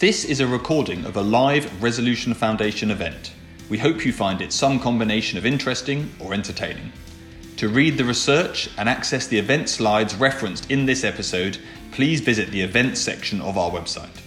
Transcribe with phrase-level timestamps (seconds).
[0.00, 3.34] This is a recording of a live Resolution Foundation event.
[3.68, 6.90] We hope you find it some combination of interesting or entertaining.
[7.58, 11.58] To read the research and access the event slides referenced in this episode,
[11.92, 14.22] please visit the events section of our website.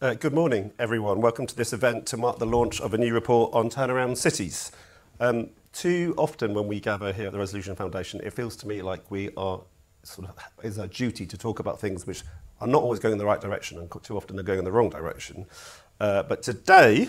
[0.00, 1.20] Uh, good morning, everyone.
[1.20, 4.70] Welcome to this event to mark the launch of a new report on turnaround cities.
[5.18, 8.80] Um, too often, when we gather here at the Resolution Foundation, it feels to me
[8.80, 9.62] like we are
[10.04, 12.22] sort of is our duty to talk about things which
[12.60, 14.72] are not always going in the right direction and too often are going in the
[14.72, 15.46] wrong direction.
[15.98, 17.08] Uh, but today,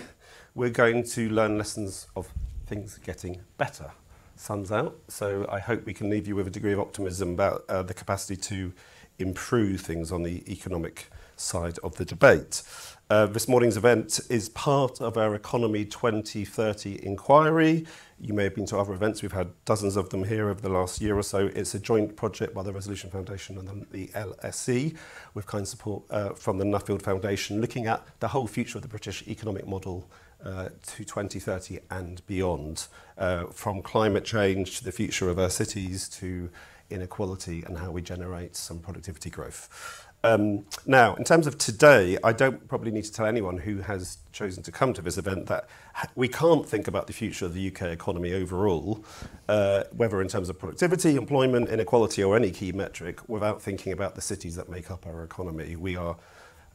[0.55, 2.29] we're going to learn lessons of
[2.65, 3.91] things getting better.
[4.35, 7.63] Sun's out, so I hope we can leave you with a degree of optimism about
[7.69, 8.73] uh, the capacity to
[9.19, 12.63] improve things on the economic side of the debate.
[13.11, 17.85] Uh, this morning's event is part of our Economy 2030 inquiry.
[18.21, 20.69] You may have been to other events, we've had dozens of them here over the
[20.69, 21.47] last year or so.
[21.53, 24.95] It's a joint project by the Resolution Foundation and the LSE,
[25.33, 28.87] with kind support uh, from the Nuffield Foundation, looking at the whole future of the
[28.87, 30.09] British economic model
[30.45, 36.07] uh, to 2030 and beyond, uh, from climate change to the future of our cities
[36.07, 36.49] to
[36.89, 40.07] inequality and how we generate some productivity growth.
[40.23, 44.17] Um, now, in terms of today, I don't probably need to tell anyone who has
[44.31, 45.67] chosen to come to this event that
[46.15, 49.03] we can't think about the future of the UK economy overall,
[49.49, 54.15] uh, whether in terms of productivity, employment, inequality, or any key metric, without thinking about
[54.15, 55.75] the cities that make up our economy.
[55.75, 56.15] We are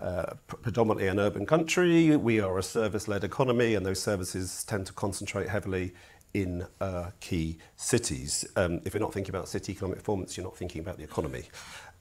[0.01, 4.65] uh, pr predominantly an urban country, we are a service led economy, and those services
[4.65, 5.95] tend to concentrate heavily
[6.35, 8.45] in uh, key cities.
[8.57, 11.45] Um, if you're not thinking about city economic performance, you're not thinking about the economy.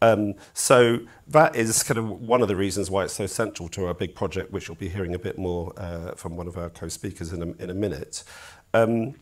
[0.05, 3.87] Um, so that is kind of one of the reasons why it's so central to
[3.87, 6.69] our big project, which you'll be hearing a bit more uh, from one of our
[6.69, 8.23] co-speakers in a, in a minute.
[8.73, 9.15] Um,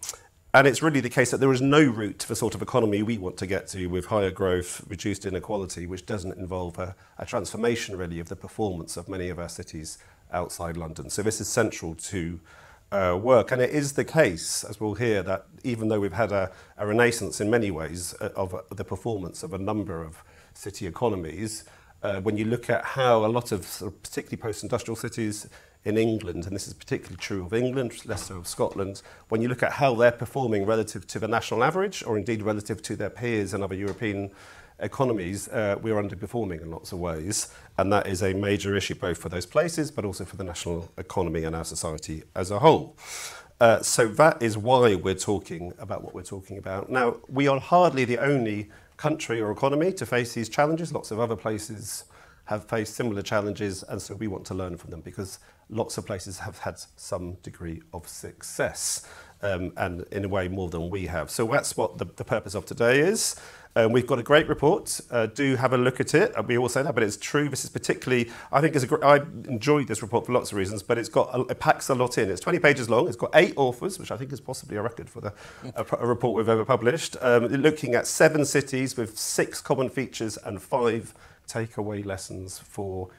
[0.54, 3.02] and it's really the case that there is no route to the sort of economy
[3.02, 7.26] we want to get to with higher growth, reduced inequality, which doesn't involve a, a
[7.26, 9.98] transformation really of the performance of many of our cities
[10.32, 11.10] outside London.
[11.10, 12.40] So this is central to
[12.94, 13.52] uh, work.
[13.52, 16.86] And it is the case, as we'll hear, that even though we've had a, a
[16.86, 20.24] renaissance in many ways uh, of uh, the performance of a number of
[20.54, 21.64] city economies,
[22.04, 25.50] uh, when you look at how a lot of, sort of particularly post-industrial cities
[25.86, 29.48] in England, and this is particularly true of England, less so of Scotland, when you
[29.48, 33.10] look at how they're performing relative to the national average or indeed relative to their
[33.10, 34.32] peers in other European
[34.84, 39.18] economies, uh, we're underperforming in lots of ways, and that is a major issue both
[39.18, 42.96] for those places but also for the national economy and our society as a whole.
[43.60, 46.92] Uh, so that is why we're talking about what we're talking about.
[46.92, 50.92] Now, we are hardly the only country or economy to face these challenges.
[50.92, 52.06] Lots of other places
[52.46, 55.40] have faced similar challenges, and so we want to learn from them because
[55.70, 59.08] lots of places have had some degree of success,
[59.42, 61.30] um, and in a way more than we have.
[61.30, 63.36] So that's what the, the purpose of today is.
[63.76, 65.02] Um, we've got a great report.
[65.10, 66.34] Uh, do have a look at it.
[66.46, 67.50] We all say that, but it's true.
[67.50, 69.18] This is particularly, I think, it's a I
[69.48, 72.18] enjoyed this report for lots of reasons, but it's got a, it packs a lot
[72.18, 72.30] in.
[72.30, 73.08] It's 20 pages long.
[73.08, 75.34] It's got eight authors, which I think is possibly a record for the
[75.76, 77.18] a, a report we've ever published.
[77.22, 81.16] Um, looking at seven cities with six common features and five
[81.48, 83.10] takeaway lessons for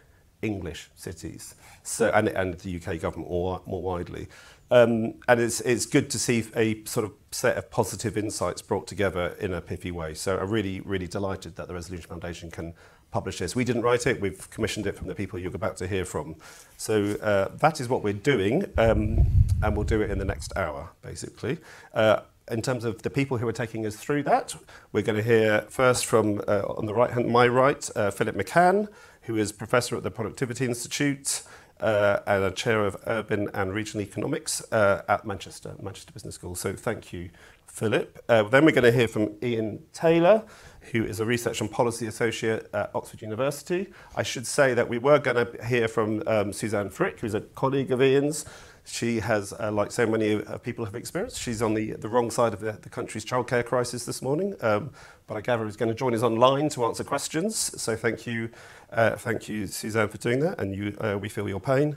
[0.40, 4.28] English cities, so and, and the UK government more, more widely.
[4.70, 8.86] Um, and it's, it's good to see a sort of set of positive insights brought
[8.86, 10.14] together in a pithy way.
[10.14, 12.74] So I'm really, really delighted that the Resolution Foundation can
[13.10, 13.54] publish this.
[13.54, 16.34] We didn't write it, we've commissioned it from the people you're about to hear from.
[16.76, 19.26] So uh, that is what we're doing, um,
[19.62, 21.58] and we'll do it in the next hour, basically.
[21.92, 22.20] Uh,
[22.50, 24.54] in terms of the people who are taking us through that,
[24.92, 28.36] we're going to hear first from, uh, on the right hand, my right, uh, Philip
[28.36, 28.88] McCann,
[29.22, 31.42] who is professor at the Productivity Institute,
[31.80, 36.54] uh, and a chair of urban and regional economics uh, at Manchester, Manchester Business School.
[36.54, 37.30] So thank you,
[37.66, 38.22] Philip.
[38.28, 40.44] Uh, then we're going to hear from Ian Taylor,
[40.92, 43.92] who is a research and policy associate at Oxford University.
[44.16, 47.40] I should say that we were going to hear from um, Suzanne Frick, who's a
[47.40, 48.44] colleague of Ian's.
[48.86, 52.30] She has, uh, like so many uh, people have experienced, she's on the, the wrong
[52.30, 54.54] side of the, the country's childcare crisis this morning.
[54.60, 54.90] Um,
[55.26, 57.56] but I gather he's going to join us online to answer questions.
[57.80, 58.50] So thank you,
[58.92, 61.96] uh, thank you, Suzanne, for doing that, and you, uh, we feel your pain.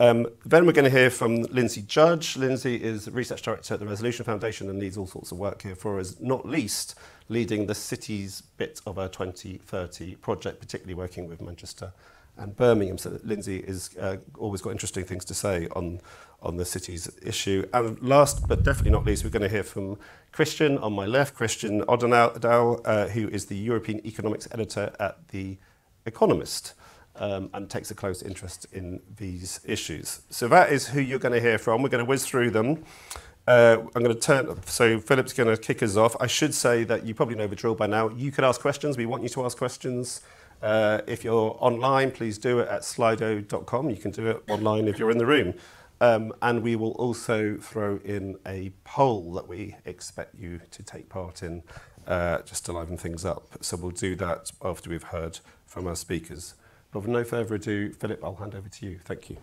[0.00, 2.36] Um, then we're going to hear from Lindsay Judge.
[2.36, 5.74] Lindsay is Research Director at the Resolution Foundation and leads all sorts of work here
[5.74, 6.94] for us, not least
[7.28, 11.92] leading the city's bit of our 2030 project, particularly working with Manchester
[12.38, 12.98] and Birmingham.
[12.98, 16.00] So Lindsay has uh, always got interesting things to say on
[16.40, 17.68] on the city's issue.
[17.72, 19.98] And last but definitely not least, we're going to hear from
[20.30, 25.58] Christian on my left, Christian Odendahl, uh, who is the European economics editor at The
[26.06, 26.74] Economist.
[27.16, 30.20] Um, and takes a close interest in these issues.
[30.30, 31.82] So that is who you're going to hear from.
[31.82, 32.84] We're going to whiz through them.
[33.48, 36.14] Uh, I'm going to turn, so Philip's going to kick us off.
[36.20, 38.08] I should say that you probably know the drill by now.
[38.10, 38.96] You can ask questions.
[38.96, 40.20] We want you to ask questions.
[40.62, 43.90] Uh, if you're online, please do it at slido.com.
[43.90, 45.54] You can do it online if you're in the room.
[46.00, 51.08] Um, and we will also throw in a poll that we expect you to take
[51.08, 51.62] part in
[52.06, 53.48] uh, just to liven things up.
[53.60, 56.54] So we'll do that after we've heard from our speakers.
[56.92, 58.98] But with no further ado, Philip, I'll hand over to you.
[59.04, 59.36] Thank you.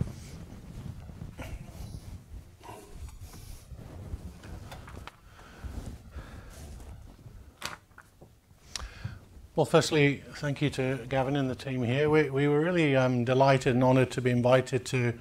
[9.55, 12.09] Well, firstly, thank you to Gavin and the team here.
[12.09, 15.13] We, we were really um, delighted and honoured to be invited to,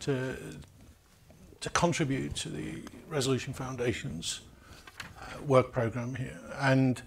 [0.00, 0.36] to,
[1.60, 4.40] to contribute to the Resolution Foundation's
[5.20, 6.40] uh, work programme here.
[6.58, 7.02] And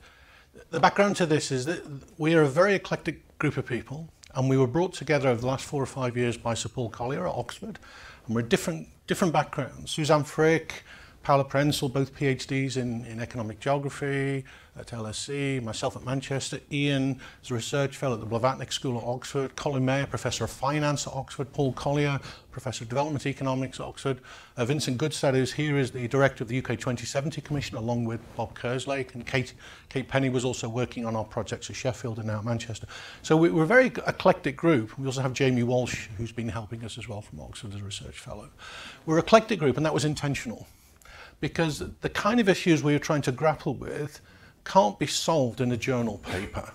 [0.69, 1.83] the background to this is that
[2.19, 5.47] we are a very eclectic group of people, and we were brought together over the
[5.47, 7.79] last four or five years by Sir Paul Collier at Oxford,
[8.27, 9.89] and we're different, different backgrounds.
[9.89, 10.83] Suzanne Frick,
[11.27, 14.45] Paula Prenzel, both PhDs in, in economic geography
[14.79, 19.03] at LSE, myself at Manchester, Ian is a research fellow at the Blavatnik School at
[19.03, 22.17] Oxford, Colin Mayer, Professor of Finance at Oxford, Paul Collier,
[22.49, 24.21] Professor of Development Economics at Oxford,
[24.55, 28.21] uh, Vincent Goodstadt, who's here, is the Director of the UK 2070 Commission, along with
[28.37, 29.53] Bob Kerslake, and Kate,
[29.89, 32.87] Kate Penny was also working on our projects at Sheffield and now at Manchester.
[33.21, 34.97] So we, we're a very eclectic group.
[34.97, 37.83] We also have Jamie Walsh, who's been helping us as well from Oxford as a
[37.83, 38.47] research fellow.
[39.05, 40.67] We're an eclectic group, and that was intentional
[41.39, 44.21] because the kind of issues we were trying to grapple with
[44.63, 46.71] can't be solved in a journal paper.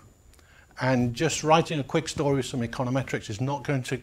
[0.81, 4.01] And just writing a quick story with some econometrics is not going to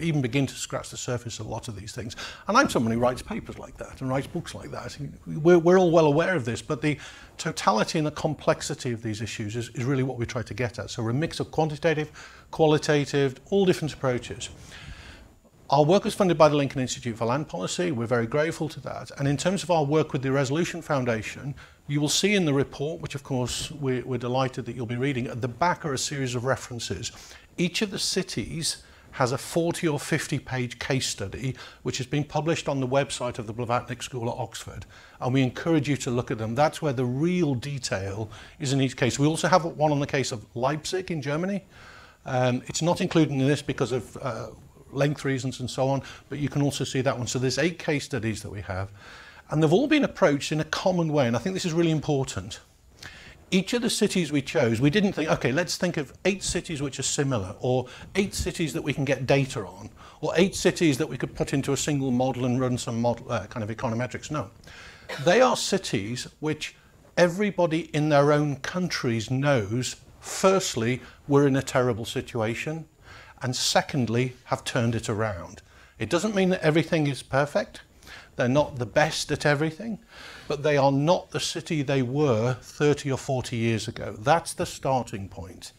[0.00, 2.14] even begin to scratch the surface of a lot of these things.
[2.46, 4.96] And I'm someone who writes papers like that and writes books like that.
[5.26, 6.98] We're, we're all well aware of this, but the
[7.36, 10.78] totality and the complexity of these issues is, is really what we try to get
[10.78, 10.90] at.
[10.90, 12.10] So we're a mix of quantitative,
[12.50, 14.50] qualitative, all different approaches.
[15.70, 17.92] Our work was funded by the Lincoln Institute for Land Policy.
[17.92, 19.10] We're very grateful to that.
[19.18, 21.54] And in terms of our work with the Resolution Foundation,
[21.86, 24.96] you will see in the report, which of course we're, we're delighted that you'll be
[24.96, 27.12] reading, at the back are a series of references.
[27.58, 32.24] Each of the cities has a 40 or 50 page case study which has been
[32.24, 34.86] published on the website of the Blavatnik School at Oxford
[35.20, 38.30] and we encourage you to look at them that's where the real detail
[38.60, 41.64] is in each case we also have one on the case of Leipzig in Germany
[42.26, 44.48] um, it's not included in this because of uh,
[44.92, 47.26] length reasons and so on, but you can also see that one.
[47.26, 48.90] So there's eight case studies that we have,
[49.50, 51.90] and they've all been approached in a common way, and I think this is really
[51.90, 52.60] important.
[53.50, 56.82] Each of the cities we chose, we didn't think, okay, let's think of eight cities
[56.82, 59.88] which are similar, or eight cities that we can get data on,
[60.20, 63.30] or eight cities that we could put into a single model and run some model,
[63.32, 64.30] uh, kind of econometrics.
[64.30, 64.50] No.
[65.24, 66.76] They are cities which
[67.16, 72.86] everybody in their own countries knows, firstly, we're in a terrible situation
[73.42, 75.62] and secondly, have turned it around.
[75.98, 77.82] It doesn't mean that everything is perfect.
[78.36, 79.98] They're not the best at everything,
[80.46, 84.14] but they are not the city they were 30 or 40 years ago.
[84.18, 85.72] That's the starting point.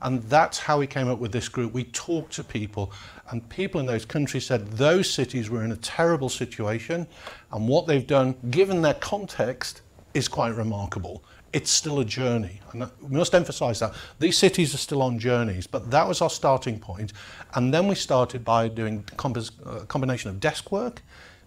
[0.00, 1.72] And that's how we came up with this group.
[1.72, 2.92] We talked to people,
[3.30, 7.06] and people in those countries said those cities were in a terrible situation,
[7.52, 9.82] and what they've done, given their context,
[10.14, 12.60] is quite remarkable it's still a journey.
[12.72, 13.94] And we must emphasize that.
[14.18, 17.12] These cities are still on journeys, but that was our starting point.
[17.54, 21.02] And then we started by doing a uh, combination of desk work,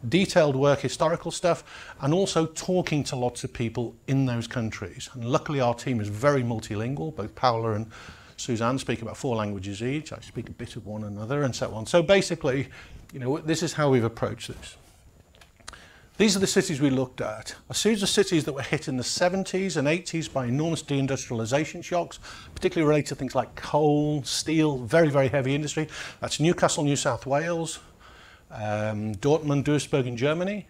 [0.07, 1.63] detailed work, historical stuff,
[2.01, 5.09] and also talking to lots of people in those countries.
[5.13, 7.87] And luckily our team is very multilingual, both Paola and
[8.37, 10.11] Suzanne speak about four languages each.
[10.11, 11.85] I speak a bit of one another and so on.
[11.85, 12.67] So basically,
[13.13, 14.75] you know, this is how we've approached this.
[16.17, 17.55] These are the cities we looked at.
[17.69, 21.83] A series of cities that were hit in the 70s and 80s by enormous deindustrialization
[21.83, 22.19] shocks,
[22.53, 25.89] particularly related to things like coal, steel, very, very heavy industry.
[26.21, 27.79] That's Newcastle, New South Wales,
[28.49, 30.69] um, Dortmund, Duisburg in Germany,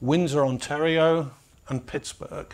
[0.00, 1.30] Windsor, Ontario,
[1.68, 2.52] and Pittsburgh.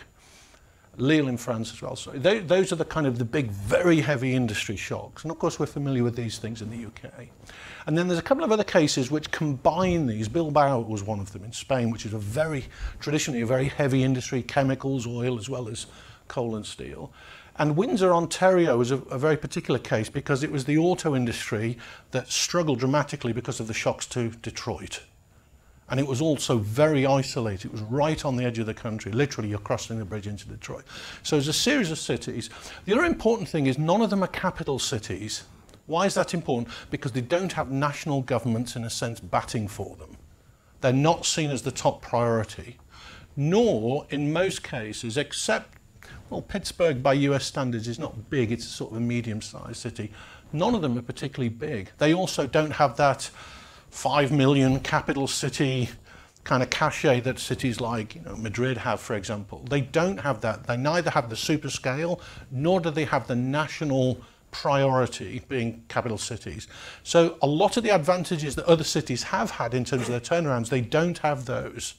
[0.97, 1.95] Lille in France as well.
[1.95, 5.23] So they, those are the kind of the big, very heavy industry shocks.
[5.23, 7.27] And of course, we're familiar with these things in the UK.
[7.87, 10.27] And then there's a couple of other cases which combine these.
[10.27, 12.65] Bilbao was one of them in Spain, which is a very,
[12.99, 15.87] traditionally a very heavy industry, chemicals, oil, as well as
[16.27, 17.11] coal and steel.
[17.57, 21.77] And Windsor, Ontario was a, a very particular case because it was the auto industry
[22.11, 25.01] that struggled dramatically because of the shocks to Detroit
[25.91, 27.65] and it was also very isolated.
[27.65, 29.11] It was right on the edge of the country.
[29.11, 30.85] Literally, you're crossing the bridge into Detroit.
[31.21, 32.49] So it's a series of cities.
[32.85, 35.43] The other important thing is none of them are capital cities.
[35.87, 36.73] Why is that important?
[36.91, 40.15] Because they don't have national governments, in a sense, batting for them.
[40.79, 42.77] They're not seen as the top priority,
[43.35, 45.77] nor, in most cases, except,
[46.29, 50.13] well, Pittsburgh by US standards is not big, it's sort of a medium sized city.
[50.53, 51.91] None of them are particularly big.
[51.97, 53.29] They also don't have that
[53.91, 55.89] 5 million capital city
[56.43, 59.63] kind of cachet that cities like you know, Madrid have, for example.
[59.69, 60.65] They don't have that.
[60.65, 62.19] They neither have the super scale,
[62.49, 64.19] nor do they have the national
[64.49, 66.67] priority being capital cities.
[67.03, 70.19] So a lot of the advantages that other cities have had in terms of their
[70.19, 71.93] turnarounds, they don't have those.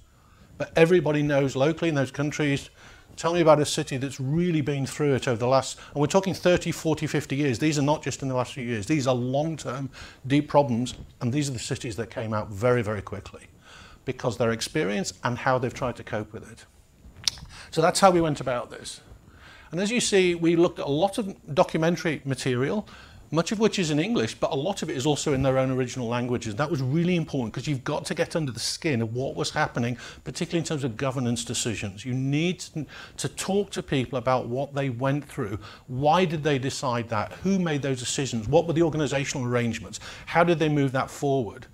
[0.59, 2.69] But everybody knows locally in those countries,
[3.17, 6.07] Tell me about a city that's really been through it over the last, and we're
[6.07, 7.59] talking 30, 40, 50 years.
[7.59, 8.87] These are not just in the last few years.
[8.87, 9.91] These are long-term,
[10.27, 13.43] deep problems, and these are the cities that came out very, very quickly
[14.05, 16.65] because their experience and how they've tried to cope with it.
[17.71, 19.01] So that's how we went about this.
[19.71, 22.87] And as you see, we looked at a lot of documentary material,
[23.33, 25.57] much of which is in English, but a lot of it is also in their
[25.57, 26.55] own original languages.
[26.55, 29.49] That was really important because you've got to get under the skin of what was
[29.49, 32.05] happening, particularly in terms of governance decisions.
[32.05, 32.61] You need
[33.17, 35.59] to, talk to people about what they went through.
[35.87, 37.33] Why did they decide that?
[37.43, 38.47] Who made those decisions?
[38.47, 39.99] What were the organizational arrangements?
[40.27, 41.67] How did they move that forward?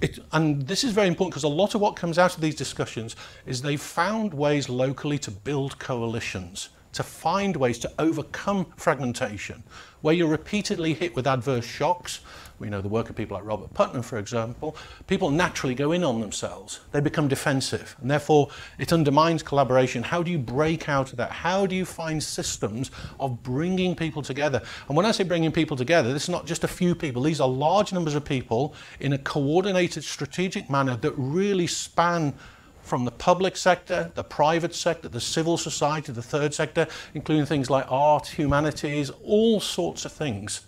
[0.00, 2.54] It, and this is very important because a lot of what comes out of these
[2.54, 9.62] discussions is they've found ways locally to build coalitions to find ways to overcome fragmentation,
[10.02, 12.20] where you're repeatedly hit with adverse shocks.
[12.58, 14.76] We know the work of people like Robert Putnam, for example.
[15.08, 16.80] People naturally go in on themselves.
[16.92, 20.02] They become defensive, and therefore it undermines collaboration.
[20.02, 21.32] How do you break out of that?
[21.32, 24.62] How do you find systems of bringing people together?
[24.86, 27.22] And when I say bringing people together, this is not just a few people.
[27.22, 32.34] These are large numbers of people in a coordinated, strategic manner that really span
[32.82, 37.70] from the public sector, the private sector, the civil society, the third sector, including things
[37.70, 40.66] like art, humanities, all sorts of things.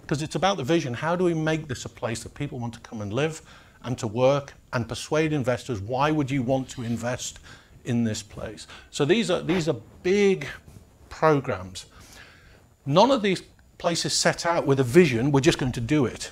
[0.00, 0.94] Because it's about the vision.
[0.94, 3.42] How do we make this a place that people want to come and live
[3.82, 7.38] and to work and persuade investors why would you want to invest
[7.84, 8.66] in this place?
[8.90, 10.46] So these are, these are big
[11.08, 11.86] programs.
[12.86, 13.42] None of these
[13.78, 16.30] places set out with a vision, we're just going to do it.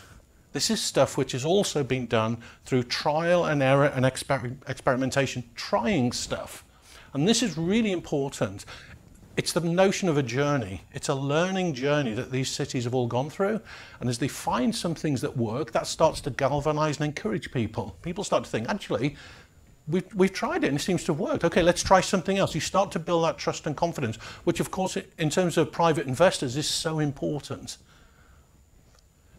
[0.52, 5.44] This is stuff which has also been done through trial and error and exper experimentation,
[5.54, 6.64] trying stuff.
[7.12, 8.64] And this is really important.
[9.36, 10.82] It's the notion of a journey.
[10.92, 13.60] It's a learning journey that these cities have all gone through.
[14.00, 17.96] And as they find some things that work, that starts to galvanize and encourage people.
[18.02, 19.16] People start to think, actually,
[19.86, 21.44] we've, we've tried it and it seems to have worked.
[21.44, 22.54] Okay, let's try something else.
[22.54, 26.06] You start to build that trust and confidence, which, of course, in terms of private
[26.06, 27.78] investors, is so important.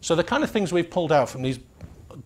[0.00, 1.58] So the kind of things we've pulled out from these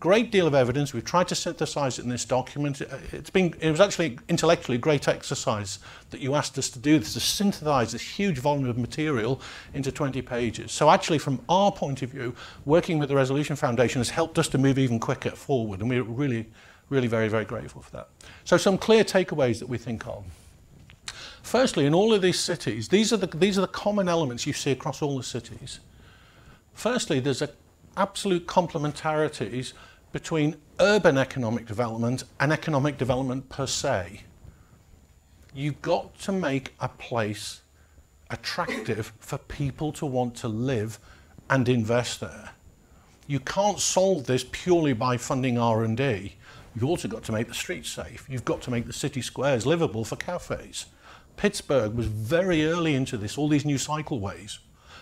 [0.00, 2.80] great deal of evidence, we've tried to synthesize it in this document.
[2.82, 5.78] Uh, it's been, it was actually intellectually a great exercise
[6.10, 9.40] that you asked us to do this, to synthesize this huge volume of material
[9.72, 10.72] into 20 pages.
[10.72, 14.48] So actually from our point of view, working with the Resolution Foundation has helped us
[14.48, 16.46] to move even quicker forward and we're really,
[16.88, 18.08] really very, very grateful for that.
[18.44, 20.24] So some clear takeaways that we think of.
[21.42, 24.54] Firstly, in all of these cities, these are the, these are the common elements you
[24.54, 25.80] see across all the cities.
[26.72, 27.50] Firstly, there's a
[27.96, 29.72] absolute complementarities
[30.12, 34.22] between urban economic development and economic development per se.
[35.54, 37.62] You've got to make a place
[38.30, 40.98] attractive for people to want to live
[41.50, 42.50] and invest there.
[43.26, 46.34] You can't solve this purely by funding R&D.
[46.74, 48.26] You've also got to make the streets safe.
[48.28, 50.86] You've got to make the city squares livable for cafes.
[51.36, 54.58] Pittsburgh was very early into this, all these new cycleways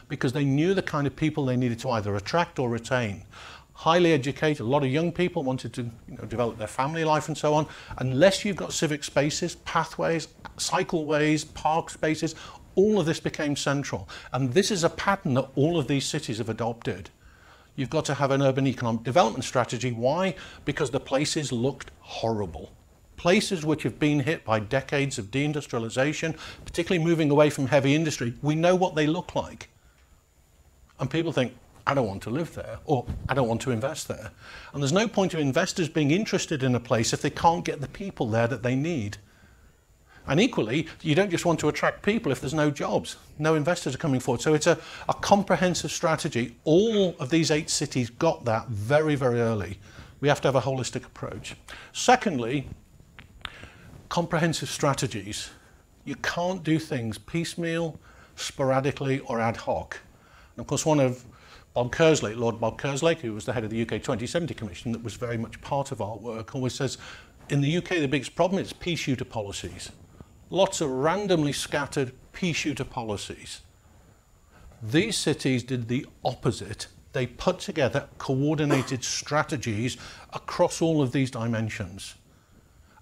[0.08, 3.24] because they knew the kind of people they needed to either attract or retain.
[3.74, 7.28] Highly educated, a lot of young people wanted to you know, develop their family life
[7.28, 7.66] and so on.
[7.98, 12.34] Unless you've got civic spaces, pathways, cycleways, park spaces,
[12.74, 14.08] all of this became central.
[14.32, 17.10] And this is a pattern that all of these cities have adopted.
[17.74, 19.92] You've got to have an urban economic development strategy.
[19.92, 20.34] Why?
[20.64, 22.72] Because the places looked horrible.
[23.16, 28.34] Places which have been hit by decades of deindustrialization, particularly moving away from heavy industry,
[28.42, 29.68] we know what they look like.
[31.02, 31.52] And people think,
[31.84, 34.30] I don't want to live there, or I don't want to invest there.
[34.72, 37.80] And there's no point of investors being interested in a place if they can't get
[37.80, 39.16] the people there that they need.
[40.28, 43.96] And equally, you don't just want to attract people if there's no jobs, no investors
[43.96, 44.42] are coming forward.
[44.42, 44.78] So it's a,
[45.08, 46.54] a comprehensive strategy.
[46.62, 49.80] All of these eight cities got that very, very early.
[50.20, 51.56] We have to have a holistic approach.
[51.92, 52.68] Secondly,
[54.08, 55.50] comprehensive strategies.
[56.04, 57.98] You can't do things piecemeal,
[58.36, 59.98] sporadically, or ad hoc.
[60.62, 61.24] Of course, one of
[61.74, 65.02] Bob Kerslake, Lord Bob Kerslake, who was the head of the UK 2070 Commission, that
[65.02, 66.98] was very much part of our work, always says,
[67.48, 69.90] in the UK, the biggest problem is pea shooter policies.
[70.50, 73.62] Lots of randomly scattered pea shooter policies.
[74.80, 76.86] These cities did the opposite.
[77.12, 79.96] They put together coordinated strategies
[80.32, 82.14] across all of these dimensions.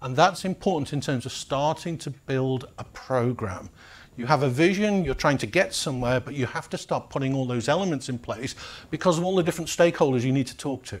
[0.01, 3.69] And that's important in terms of starting to build a program.
[4.17, 7.33] You have a vision, you're trying to get somewhere, but you have to start putting
[7.33, 8.55] all those elements in place
[8.89, 10.99] because of all the different stakeholders you need to talk to.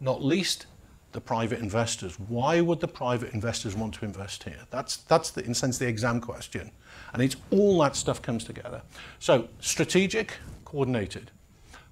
[0.00, 0.66] Not least
[1.12, 2.20] the private investors.
[2.20, 4.60] Why would the private investors want to invest here?
[4.70, 6.70] That's, that's the, in a sense, the exam question.
[7.12, 8.82] And it's all that stuff comes together.
[9.18, 11.30] So strategic, coordinated.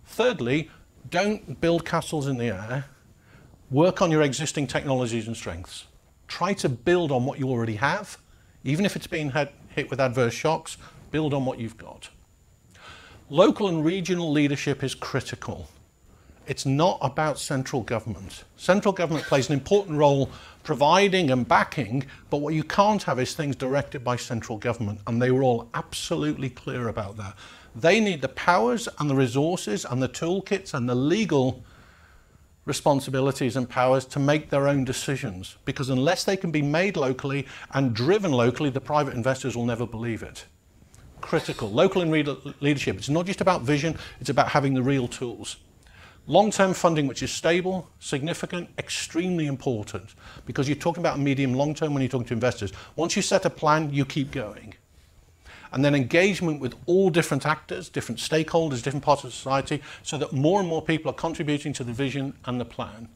[0.04, 0.70] Thirdly,
[1.10, 2.84] don't build castles in the air.
[3.70, 5.86] Work on your existing technologies and strengths.
[6.28, 8.18] Try to build on what you already have.
[8.62, 9.30] Even if it's been
[9.74, 10.76] hit with adverse shocks,
[11.10, 12.08] build on what you've got.
[13.30, 15.68] Local and regional leadership is critical.
[16.46, 18.44] It's not about central government.
[18.56, 20.30] Central government plays an important role
[20.62, 25.20] providing and backing, but what you can't have is things directed by central government, and
[25.20, 27.34] they were all absolutely clear about that.
[27.74, 31.64] They need the powers and the resources and the toolkits and the legal
[32.64, 37.46] responsibilities and powers to make their own decisions, because unless they can be made locally
[37.72, 40.46] and driven locally, the private investors will never believe it.
[41.20, 41.70] Critical.
[41.70, 42.10] Local and
[42.60, 42.96] leadership.
[42.96, 45.56] It's not just about vision, it's about having the real tools.
[46.26, 50.14] Long-term funding which is stable, significant, extremely important
[50.46, 52.72] because you're talking about medium long-term when you're talking to investors.
[52.96, 54.74] Once you set a plan, you keep going.
[55.74, 60.32] And then engagement with all different actors, different stakeholders, different parts of society, so that
[60.32, 63.08] more and more people are contributing to the vision and the plan.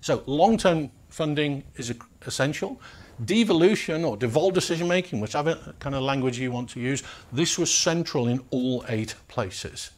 [0.00, 1.92] So long-term funding is
[2.24, 2.80] essential.
[3.24, 7.02] Devolution or devolved decision making, whichever kind of language you want to use,
[7.32, 9.90] this was central in all eight places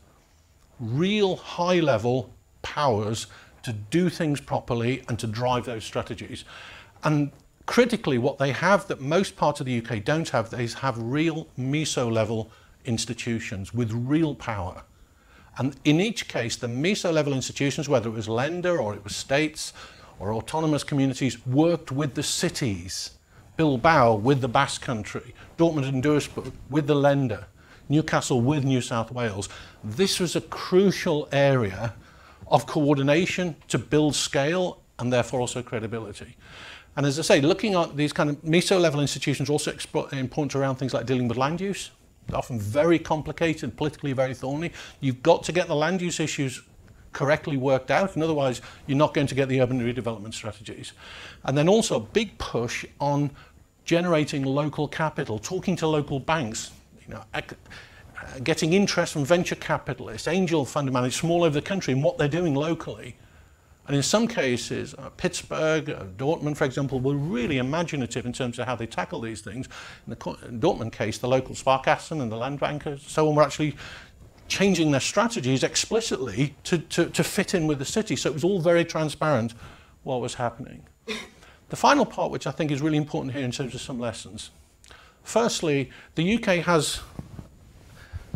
[0.80, 3.26] real high level powers
[3.62, 6.44] to do things properly and to drive those strategies.
[7.04, 7.30] And
[7.70, 11.46] critically, what they have that most parts of the UK don't have is have real
[11.56, 12.50] meso level
[12.84, 14.82] institutions with real power.
[15.56, 19.14] And in each case, the meso level institutions, whether it was Länder or it was
[19.14, 19.72] states
[20.18, 23.12] or autonomous communities, worked with the cities.
[23.56, 27.44] Bilbao with the Basque Country, Dortmund and Duisburg with the Länder.
[27.88, 29.48] Newcastle with New South Wales.
[29.84, 31.94] This was a crucial area
[32.48, 36.36] of coordination to build scale and therefore also credibility.
[36.96, 39.72] And as I say, looking at these kind of meso level institutions also
[40.12, 41.90] important around things like dealing with land use.
[42.32, 44.72] Often very complicated, politically very thorny.
[45.00, 46.62] You've got to get the land use issues
[47.12, 50.92] correctly worked out, and otherwise you're not going to get the urban redevelopment strategies.
[51.44, 53.30] And then also a big push on
[53.84, 56.70] generating local capital, talking to local banks,
[57.06, 57.40] you know, uh,
[58.44, 62.18] getting interest from venture capitalists, angel fund managers from all over the country in what
[62.18, 63.16] they're doing locally.
[63.86, 68.58] And in some cases, uh, Pittsburgh, uh, Dortmund, for example, were really imaginative in terms
[68.58, 69.68] of how they tackle these things.
[70.06, 73.76] In the Dortmund case, the local Sparkassen and the land bankers, so on, were actually
[74.46, 78.14] changing their strategies explicitly to, to, to fit in with the city.
[78.16, 79.54] So it was all very transparent
[80.02, 80.84] what was happening.
[81.68, 84.50] The final part, which I think is really important here in terms of some lessons,
[85.22, 87.00] Firstly, the UK has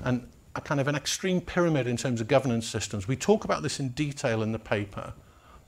[0.04, 3.08] an, a kind of an extreme pyramid in terms of governance systems.
[3.08, 5.12] We talk about this in detail in the paper.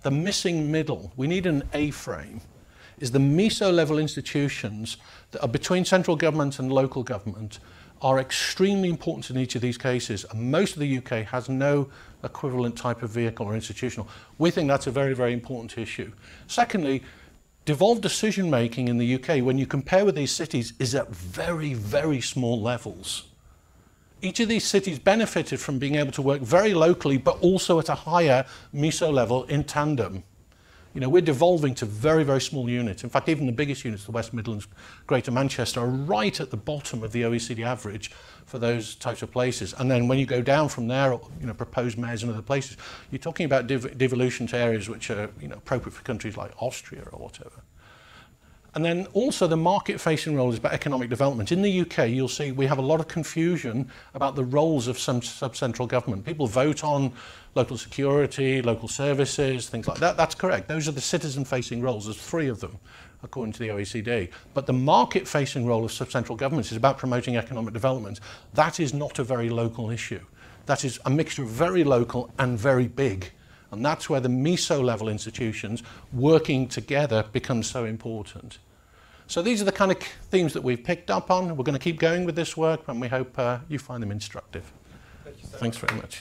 [0.07, 2.41] The missing middle, we need an A-frame,
[3.01, 4.99] is the meso level institutions
[5.33, 7.59] that are between central government and local government
[8.01, 11.89] are extremely important in each of these cases and most of the UK has no
[12.23, 14.07] equivalent type of vehicle or institutional.
[14.39, 16.13] We think that's a very, very important issue.
[16.47, 17.03] Secondly,
[17.65, 21.75] devolved decision making in the UK, when you compare with these cities, is at very,
[21.75, 23.25] very small levels.
[24.27, 27.89] each of these cities benefited from being able to work very locally, but also at
[27.89, 30.25] a higher MISO level in tandem.
[30.95, 33.05] You know, we're devolving to very, very small units.
[33.05, 34.67] In fact, even the biggest units, the West Midlands,
[35.07, 38.11] Greater Manchester, are right at the bottom of the OECD average
[38.47, 39.75] for those types of places.
[39.75, 42.79] And then when you go down from there, you know, proposed mayors and other places,
[43.11, 46.53] you're talking about dev devolution to areas which are, you know, appropriate for countries like
[46.63, 47.61] Austria or whatever.
[48.77, 51.51] And then also the market-facing role is about economic development.
[51.51, 54.99] In the UK, you'll see we have a lot of confusion about the roles of
[54.99, 56.27] some sub-central government.
[56.27, 57.11] People vote on
[57.55, 60.19] local security, local services, things like that.
[60.19, 60.69] That's correct.
[60.69, 62.05] Those are the citizen-facing roles.
[62.05, 62.79] There's three of them
[63.23, 64.29] according to the OECD.
[64.53, 68.21] But the market-facing role of sub-central governments is about promoting economic development.
[68.53, 70.21] That is not a very local issue.
[70.67, 73.31] That is a mixture of very local and very big.
[73.71, 78.59] And that's where the meso level institutions working together becomes so important.
[79.29, 79.99] So these are the kind of
[80.31, 81.57] themes that we've picked up on.
[81.57, 84.13] We're going to keep going with this work and we hope uh, you find them
[84.13, 84.73] instructive.
[85.25, 85.91] Thank so Thanks much.
[85.91, 86.19] very much.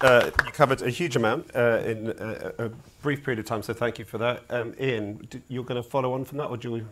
[0.00, 2.70] Uh, you covered a huge amount uh, in a, a,
[3.02, 4.44] brief period of time, so thank you for that.
[4.48, 6.88] Um, Ian, you're going to follow on from that, or do you?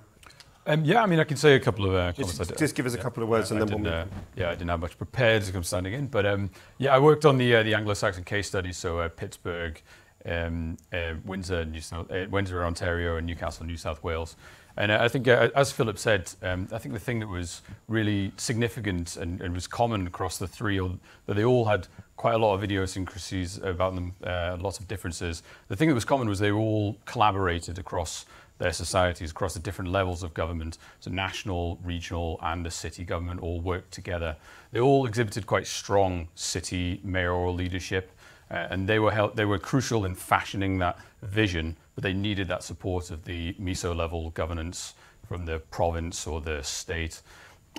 [0.66, 2.38] Um, yeah, I mean, I can say a couple of uh, comments.
[2.38, 3.92] Just, just, give us a couple of words, yeah, and then we'll.
[3.92, 6.98] Uh, yeah, I didn't have much prepared as I'm standing in, but um, yeah, I
[6.98, 9.80] worked on the uh, the Anglo-Saxon case study, so uh, Pittsburgh,
[10.26, 10.76] um,
[11.24, 14.36] Windsor, New South, Windsor, Ontario, and Newcastle, New South Wales.
[14.78, 17.62] And uh, I think, uh, as Philip said, um, I think the thing that was
[17.88, 22.38] really significant and, and was common across the three, that they all had quite a
[22.38, 25.42] lot of idiosyncrasies about them, uh, lots of differences.
[25.68, 28.26] The thing that was common was they all collaborated across
[28.58, 30.78] their societies, across the different levels of government.
[31.00, 34.36] So national, regional, and the city government all worked together.
[34.72, 38.12] They all exhibited quite strong city mayoral leadership,
[38.50, 41.76] uh, and they were held, they were crucial in fashioning that vision.
[41.94, 44.94] But they needed that support of the meso level governance
[45.26, 47.22] from the province or the state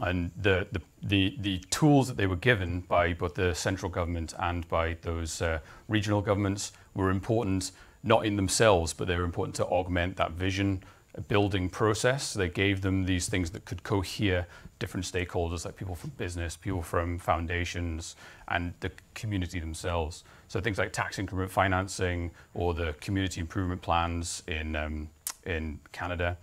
[0.02, 4.34] and the, the, the, the, tools that they were given by both the central government
[4.40, 7.72] and by those uh, regional governments were important,
[8.04, 10.84] not in themselves, but they were important to augment that vision
[11.28, 12.34] building process.
[12.34, 14.46] They gave them these things that could cohere
[14.80, 18.16] different stakeholders, like people from business, people from foundations,
[18.48, 20.24] and the community themselves.
[20.48, 25.10] So things like tax increment financing or the community improvement plans in, um,
[25.46, 26.38] in Canada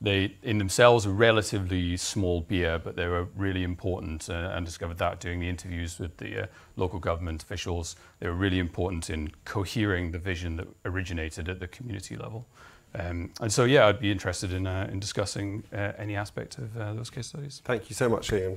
[0.00, 4.98] they in themselves are relatively small beer, but they were really important uh, and discovered
[4.98, 7.96] that doing the interviews with the uh, local government officials.
[8.20, 12.46] They were really important in cohering the vision that originated at the community level.
[12.94, 16.76] Um, and so, yeah, I'd be interested in, uh, in discussing uh, any aspect of
[16.76, 17.60] uh, those case studies.
[17.64, 18.56] Thank you so much, Ian.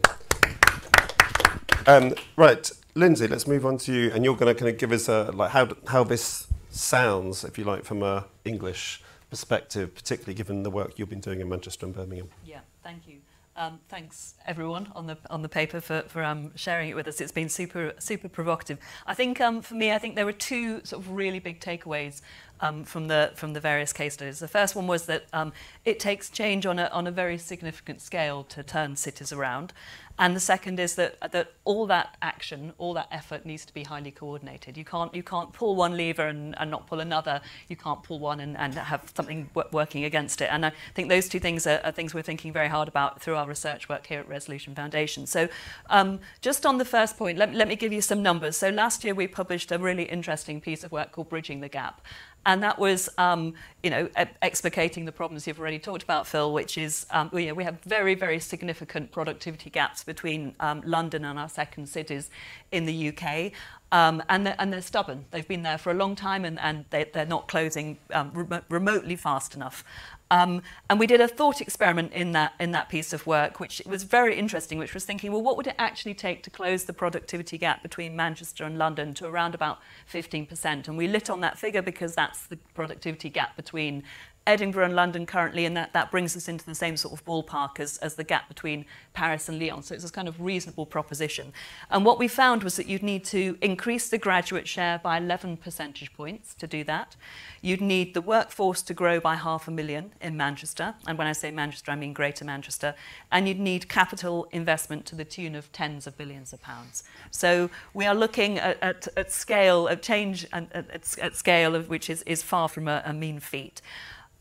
[1.87, 4.91] Um, right, Lindsay, let's move on to you, and you're going to kind of give
[4.91, 10.33] us a, like how how this sounds, if you like, from a English perspective, particularly
[10.33, 12.29] given the work you've been doing in Manchester and Birmingham.
[12.45, 13.17] Yeah, thank you.
[13.55, 17.19] Um, thanks everyone on the on the paper for, for um, sharing it with us.
[17.19, 18.79] It's been super super provocative.
[19.05, 22.21] I think um, for me, I think there were two sort of really big takeaways
[22.61, 24.39] um, from the from the various case studies.
[24.39, 25.51] The first one was that um,
[25.83, 29.73] it takes change on a on a very significant scale to turn cities around,
[30.21, 33.81] and the second is that, that all that action, all that effort needs to be
[33.81, 34.77] highly coordinated.
[34.77, 37.41] You can't, you can't pull one lever and, and not pull another.
[37.69, 40.49] You can't pull one and, and have something working against it.
[40.51, 43.35] And I think those two things are, are things we're thinking very hard about through
[43.35, 45.25] our research work here at Resolution Foundation.
[45.25, 45.49] So
[45.89, 48.55] um, just on the first point, let, let me give you some numbers.
[48.55, 51.99] So last year we published a really interesting piece of work called Bridging the Gap.
[52.45, 54.09] And that was, um, you know,
[54.41, 58.15] explicating the problems you've already talked about, Phil, which is, um, know, we have very,
[58.15, 62.29] very significant productivity gaps between um, London and our second cities
[62.71, 63.51] in the UK.
[63.91, 65.25] Um, and, they're, and they're stubborn.
[65.31, 68.63] They've been there for a long time and, and they, they're not closing um, rem
[68.69, 69.83] remotely fast enough.
[70.31, 73.81] Um, and we did a thought experiment in that, in that piece of work, which
[73.85, 76.93] was very interesting, which was thinking, well, what would it actually take to close the
[76.93, 79.79] productivity gap between Manchester and London to around about
[80.11, 80.87] 15%?
[80.87, 84.03] And we lit on that figure because that's the productivity gap between
[84.51, 87.79] Edinburgh and London currently, and that, that brings us into the same sort of ballpark
[87.79, 89.81] as, as the gap between Paris and Lyon.
[89.81, 91.53] So it's a kind of reasonable proposition.
[91.89, 95.55] And what we found was that you'd need to increase the graduate share by 11
[95.55, 97.15] percentage points to do that.
[97.61, 100.95] You'd need the workforce to grow by half a million in Manchester.
[101.07, 102.93] And when I say Manchester, I mean Greater Manchester.
[103.31, 107.03] And you'd need capital investment to the tune of tens of billions of pounds.
[107.29, 111.87] So we are looking at, at, at scale, of change at, at, at scale of
[111.87, 113.81] which is, is far from a, a mean feat.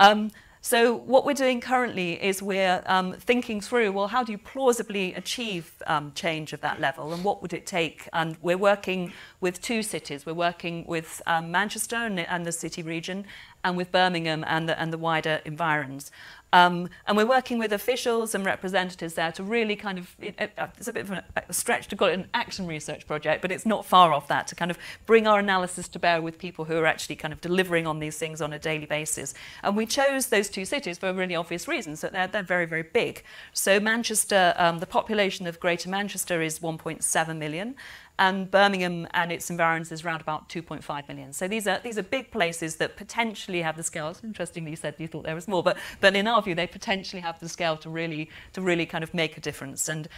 [0.00, 0.30] Um,
[0.62, 5.14] so what we're doing currently is we're um, thinking through, well, how do you plausibly
[5.14, 8.08] achieve um, change of that level and what would it take?
[8.12, 10.24] And we're working with two cities.
[10.24, 13.26] We're working with um, Manchester and, and the city region
[13.64, 16.10] and with Birmingham and the, and the wider environs.
[16.52, 20.34] Um, and we're working with officials and representatives there to really kind of, it,
[20.76, 23.64] it's a bit of a stretch to call it an action research project, but it's
[23.64, 26.76] not far off that to kind of bring our analysis to bear with people who
[26.76, 29.32] are actually kind of delivering on these things on a daily basis.
[29.62, 32.82] And we chose those two cities for really obvious reasons, that they're, they're very, very
[32.82, 33.22] big.
[33.52, 37.76] So Manchester, um, the population of Greater Manchester is 1.7 million,
[38.18, 41.32] and Birmingham and its environs is around about 2.5 million.
[41.32, 44.14] So these are these are big places that potentially have the scale.
[44.22, 47.22] Interestingly, you said you thought they were small, but but in our view, they potentially
[47.22, 49.88] have the scale to really to really kind of make a difference.
[49.88, 50.08] And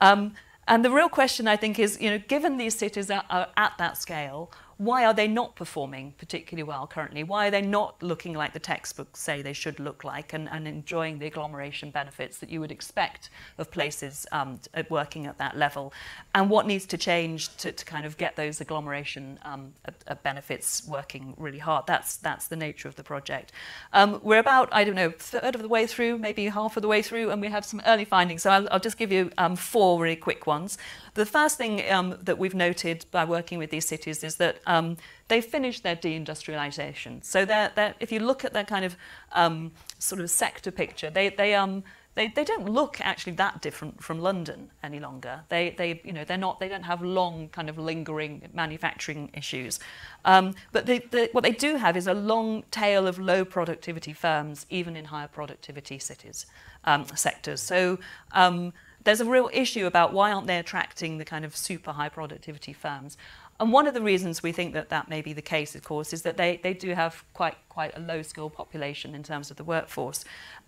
[0.00, 0.34] um,
[0.68, 3.72] and the real question, I think, is, you know, given these cities are, are at
[3.78, 7.22] that scale, why are they not performing particularly well currently?
[7.22, 10.66] Why are they not looking like the textbooks say they should look like and, and
[10.66, 15.58] enjoying the agglomeration benefits that you would expect of places um, at working at that
[15.58, 15.92] level?
[16.34, 20.82] And what needs to change to, to kind of get those agglomeration um, uh, benefits
[20.88, 21.86] working really hard?
[21.86, 23.52] That's, that's the nature of the project.
[23.92, 26.88] Um, we're about, I don't know, third of the way through, maybe half of the
[26.88, 28.44] way through, and we have some early findings.
[28.44, 30.78] So I'll, I'll just give you um, four really quick ones.
[31.12, 34.96] The first thing um, that we've noted by working with these cities is that um,
[35.26, 37.24] they've finished their deindustrialization.
[37.24, 38.96] So they're, they're, if you look at their kind of
[39.32, 41.82] um, sort of sector picture, they, they, um,
[42.14, 45.40] they, they don't look actually that different from London any longer.
[45.48, 49.80] They, they, you know, they're not, they don't have long kind of lingering manufacturing issues.
[50.24, 54.12] Um, but they, they, what they do have is a long tail of low productivity
[54.12, 56.46] firms, even in higher productivity cities,
[56.84, 57.60] um, sectors.
[57.60, 57.98] So
[58.32, 62.08] um, there's a real issue about why aren't they attracting the kind of super high
[62.08, 63.16] productivity firms.
[63.60, 66.14] And one of the reasons we think that that may be the case, of course,
[66.14, 69.58] is that they, they do have quite, quite a low skill population in terms of
[69.58, 70.24] the workforce.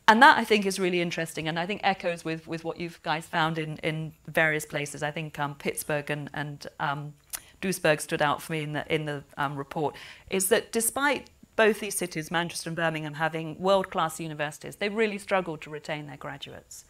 [0.06, 2.90] And that I think is really interesting, and I think echoes with, with what you
[3.02, 5.02] guys found in, in various places.
[5.02, 7.14] I think um, Pittsburgh and, and um,
[7.62, 9.96] Duisburg stood out for me in the, in the um, report,
[10.28, 15.18] is that despite both these cities, Manchester and Birmingham, having world class universities, they really
[15.18, 16.84] struggled to retain their graduates.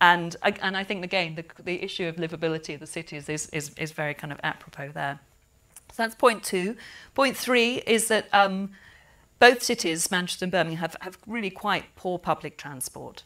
[0.00, 3.72] And, and I think, again, the, the issue of livability of the cities is, is,
[3.76, 5.20] is very kind of apropos there.
[5.92, 6.76] So that's point two.
[7.14, 8.70] Point three is that um,
[9.38, 13.22] both cities, Manchester and Birmingham, have, have really quite poor public transport.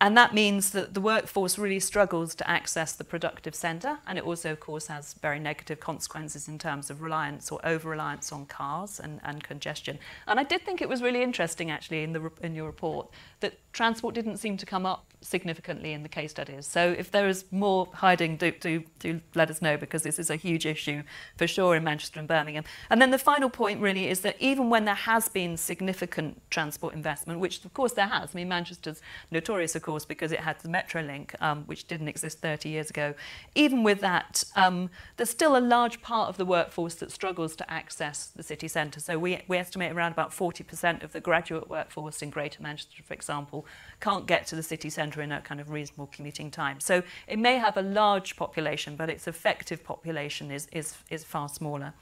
[0.00, 4.24] And that means that the workforce really struggles to access the productive centre, and it
[4.24, 8.46] also, of course, has very negative consequences in terms of reliance or over reliance on
[8.46, 10.00] cars and, and congestion.
[10.26, 13.54] And I did think it was really interesting, actually, in, the, in your report, that
[13.72, 16.66] transport didn't seem to come up significantly in the case studies.
[16.66, 20.30] So if there is more hiding, do, do, do let us know because this is
[20.30, 21.02] a huge issue
[21.36, 22.64] for sure in Manchester and Birmingham.
[22.90, 26.94] And then the final point really is that even when there has been significant transport
[26.94, 30.58] investment, which of course there has, I mean Manchester's notorious of course because it had
[30.60, 33.14] the Metrolink, um, which didn't exist 30 years ago,
[33.54, 37.70] even with that, um, there's still a large part of the workforce that struggles to
[37.70, 39.00] access the city centre.
[39.00, 43.14] So we, we estimate around about 40% of the graduate workforce in Greater Manchester, for
[43.14, 43.66] example,
[44.00, 46.80] can't get to the city centre in a kind of reasonable commuting time.
[46.80, 51.48] So it may have a large population, but its effective population is, is, is far
[51.48, 51.92] smaller.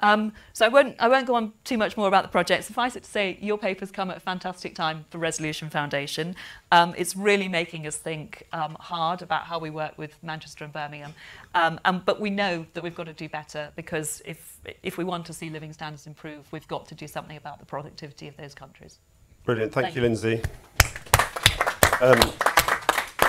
[0.00, 2.64] Um, so I won't, I won't go on too much more about the project.
[2.64, 6.36] Suffice it to say, your papers come at a fantastic time for Resolution Foundation.
[6.70, 10.72] Um, it's really making us think um, hard about how we work with Manchester and
[10.72, 11.14] Birmingham.
[11.54, 15.04] Um, and, but we know that we've got to do better because if, if we
[15.04, 18.36] want to see living standards improve, we've got to do something about the productivity of
[18.36, 18.98] those countries.
[19.44, 19.72] Brilliant.
[19.72, 20.08] Thank, Thank you, you.
[20.08, 20.42] Lindsay.
[22.00, 22.20] Um,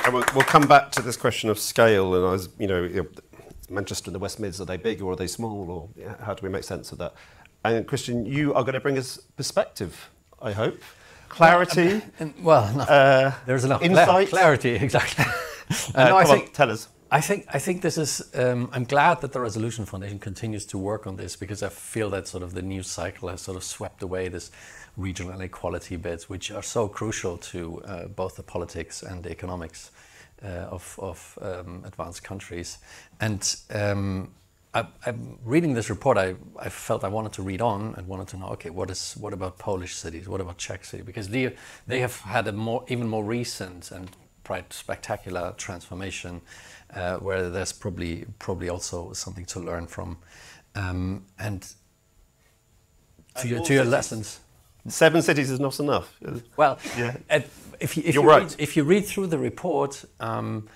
[0.06, 2.16] and we'll, we'll come back to this question of scale.
[2.16, 3.06] And I was, you know,
[3.70, 5.70] Manchester and the West Mids, are they big or are they small?
[5.70, 7.14] Or yeah, how do we make sense of that?
[7.64, 10.10] And Christian, you are going to bring us perspective,
[10.42, 10.82] I hope.
[11.30, 12.02] Clarity.
[12.20, 14.30] And, well, no, uh, there's enough insight.
[14.30, 15.26] clarity, exactly.
[15.94, 16.88] Uh, no, I come on, tell us.
[17.12, 18.22] I think I think this is.
[18.36, 22.10] Um, I'm glad that the Resolution Foundation continues to work on this because I feel
[22.12, 24.52] that sort of the news cycle has sort of swept away this
[24.98, 29.92] regional inequality bits, which are so crucial to uh, both the politics and the economics
[30.44, 32.78] uh, of, of um, advanced countries.
[33.20, 34.32] And um,
[34.74, 36.18] I, I'm reading this report.
[36.18, 38.48] I, I felt I wanted to read on and wanted to know.
[38.50, 40.30] Okay, what is what about Polish cities?
[40.30, 41.06] What about Czech cities?
[41.06, 41.56] Because they
[41.88, 44.10] they have had a more even more recent and
[44.44, 46.42] quite spectacular transformation,
[46.96, 50.18] uh, where there's probably probably also something to learn from.
[50.76, 51.66] Um, and
[53.42, 54.40] to your, to your lessons,
[54.88, 56.16] Seven cities is not enough.
[56.58, 57.18] well, Yeah.
[57.30, 57.48] at-
[57.80, 58.42] if you, if You're you right.
[58.44, 60.68] read, if you read through the report, um,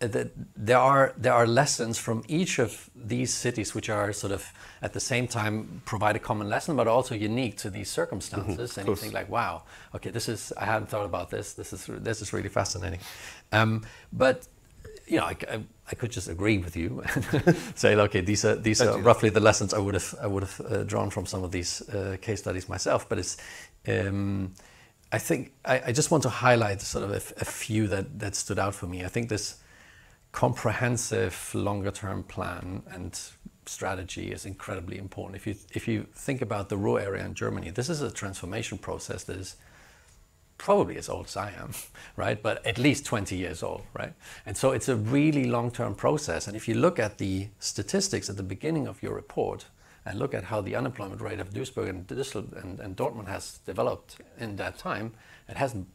[0.00, 4.32] uh, that there are there are lessons from each of these cities, which are sort
[4.32, 4.46] of
[4.80, 8.78] at the same time provide a common lesson, but also unique to these circumstances.
[8.78, 9.62] and you think like, wow,
[9.94, 11.54] okay, this is I hadn't thought about this.
[11.54, 13.00] This is this is really fascinating.
[13.52, 14.46] Um, but
[15.06, 18.54] you know, I, I- I could just agree with you and say, okay, these are
[18.56, 21.44] these are roughly the lessons I would have I would have uh, drawn from some
[21.44, 23.06] of these uh, case studies myself.
[23.08, 23.36] But it's
[23.86, 24.54] um,
[25.12, 28.58] I think I, I just want to highlight sort of a few that that stood
[28.58, 29.04] out for me.
[29.04, 29.56] I think this
[30.32, 33.20] comprehensive longer term plan and
[33.66, 35.36] strategy is incredibly important.
[35.36, 38.78] If you if you think about the Ruhr area in Germany, this is a transformation
[38.78, 39.56] process that is
[40.62, 41.72] probably as old as I am,
[42.16, 42.40] right?
[42.40, 44.12] But at least 20 years old, right?
[44.46, 46.46] And so it's a really long-term process.
[46.46, 49.64] And if you look at the statistics at the beginning of your report
[50.06, 52.08] and look at how the unemployment rate of Duisburg and
[52.62, 55.14] and, and Dortmund has developed in that time,
[55.48, 55.88] it hasn't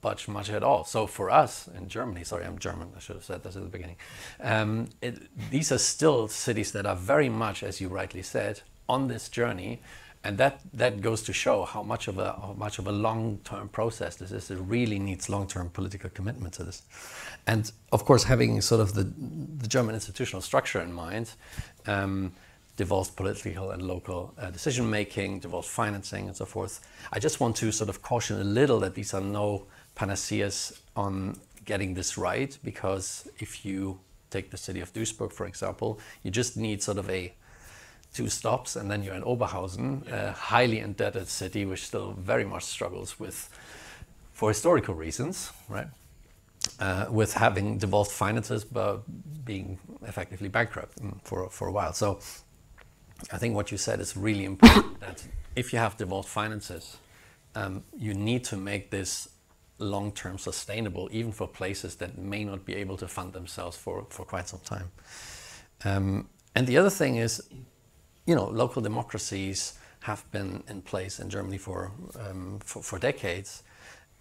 [0.00, 0.84] budged much at all.
[0.84, 3.68] So for us in Germany, sorry, I'm German, I should have said this at the
[3.68, 3.96] beginning.
[4.40, 5.16] Um, it,
[5.50, 9.80] these are still cities that are very much, as you rightly said, on this journey
[10.24, 13.68] and that that goes to show how much of a how much of a long-term
[13.68, 14.50] process this is.
[14.50, 16.82] It really needs long-term political commitment to this,
[17.46, 19.04] and of course, having sort of the
[19.62, 21.30] the German institutional structure in mind.
[21.86, 22.32] Um,
[22.76, 26.80] devolved political and local uh, decision making, devolved financing, and so forth.
[27.12, 31.38] I just want to sort of caution a little that these are no panaceas on
[31.64, 36.56] getting this right, because if you take the city of Duisburg, for example, you just
[36.56, 37.32] need sort of a
[38.14, 42.64] two stops, and then you're in Oberhausen, a highly indebted city which still very much
[42.64, 43.50] struggles with,
[44.32, 45.88] for historical reasons, right?
[46.78, 49.02] uh, with having devolved finances but
[49.44, 51.92] being effectively bankrupt for, for a while.
[51.92, 52.20] So
[53.32, 55.24] I think what you said is really important that
[55.56, 56.98] if you have devolved finances,
[57.54, 59.28] um, you need to make this
[59.78, 64.06] long term sustainable, even for places that may not be able to fund themselves for,
[64.10, 64.90] for quite some time.
[65.84, 67.42] Um, and the other thing is,
[68.26, 73.62] you know, local democracies have been in place in Germany for, um, for, for decades.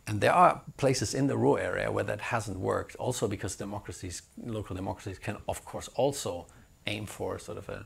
[0.07, 4.21] And there are places in the Ruhr area where that hasn't worked, also because democracies,
[4.43, 6.47] local democracies, can of course also
[6.87, 7.85] aim for sort of a,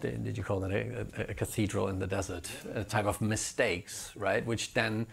[0.00, 4.44] did you call it a, a cathedral in the desert, a type of mistakes, right?
[4.44, 5.06] Which then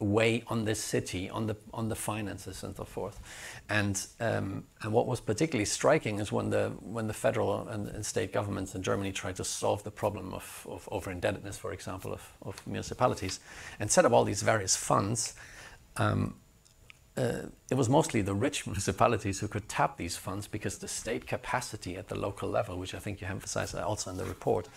[0.00, 3.20] weigh on this city, on the on the finances and so forth.
[3.68, 8.04] And um, and what was particularly striking is when the when the federal and, and
[8.06, 12.12] state governments in Germany tried to solve the problem of, of over indebtedness, for example,
[12.12, 13.40] of, of municipalities,
[13.80, 15.34] and set up all these various funds.
[15.96, 16.34] Um,
[17.16, 21.26] uh, it was mostly the rich municipalities who could tap these funds because the state
[21.26, 24.68] capacity at the local level, which I think you emphasize also in the report,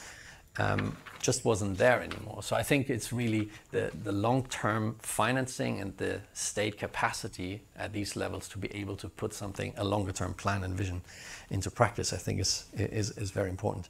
[0.57, 2.43] um, just wasn't there anymore.
[2.43, 8.15] So I think it's really the, the long-term financing and the state capacity at these
[8.15, 11.01] levels to be able to put something, a longer-term plan and vision
[11.49, 13.89] into practice, I think is, is, is very important.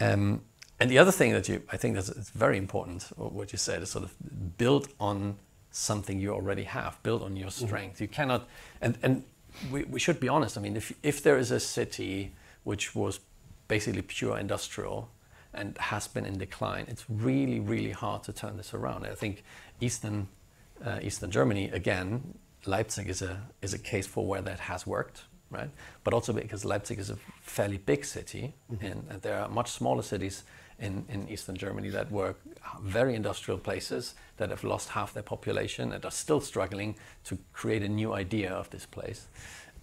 [0.00, 0.42] Um,
[0.80, 3.90] and the other thing that you, I think that's very important, what you said, is
[3.90, 4.14] sort of
[4.58, 5.36] build on
[5.70, 7.66] something you already have, build on your mm-hmm.
[7.66, 8.00] strength.
[8.00, 8.48] You cannot,
[8.80, 9.24] and, and
[9.70, 12.32] we, we should be honest, I mean, if, if there is a city
[12.64, 13.20] which was
[13.68, 15.08] basically pure industrial,
[15.56, 16.86] and has been in decline.
[16.88, 19.06] It's really, really hard to turn this around.
[19.06, 19.42] I think
[19.80, 20.28] Eastern,
[20.84, 22.34] uh, Eastern Germany, again,
[22.66, 25.70] Leipzig is a, is a case for where that has worked, right?
[26.04, 28.84] But also because Leipzig is a fairly big city, mm-hmm.
[28.84, 30.42] and, and, there are much smaller cities
[30.78, 32.34] in, in Eastern Germany that were
[32.82, 37.82] very industrial places that have lost half their population and are still struggling to create
[37.82, 39.28] a new idea of this place.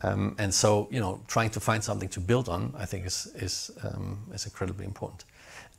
[0.04, 3.28] Um, and so, you know, trying to find something to build on, I think, is
[3.36, 5.24] is um, is incredibly important.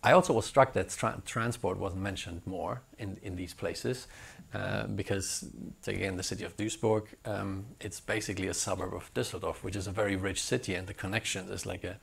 [0.05, 4.07] I also was struck that tra transport wasn't mentioned more in, in these places
[4.53, 5.47] uh, because,
[5.87, 9.93] again, the city of Duisburg, um, it's basically a suburb of Düsseldorf, which is a
[9.93, 11.97] very rich city, and the connection is like a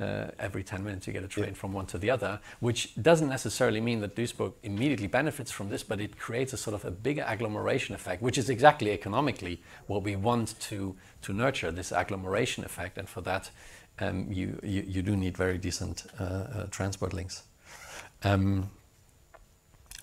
[0.00, 1.54] uh, every 10 minutes you get a train yeah.
[1.54, 5.82] from one to the other, which doesn't necessarily mean that Duisburg immediately benefits from this,
[5.82, 10.02] but it creates a sort of a bigger agglomeration effect, which is exactly economically what
[10.02, 12.96] we want to, to nurture, this agglomeration effect.
[12.96, 13.50] And for that,
[14.00, 17.42] um, you, you, you, do need very decent uh, uh, transport links.
[18.22, 18.70] Um,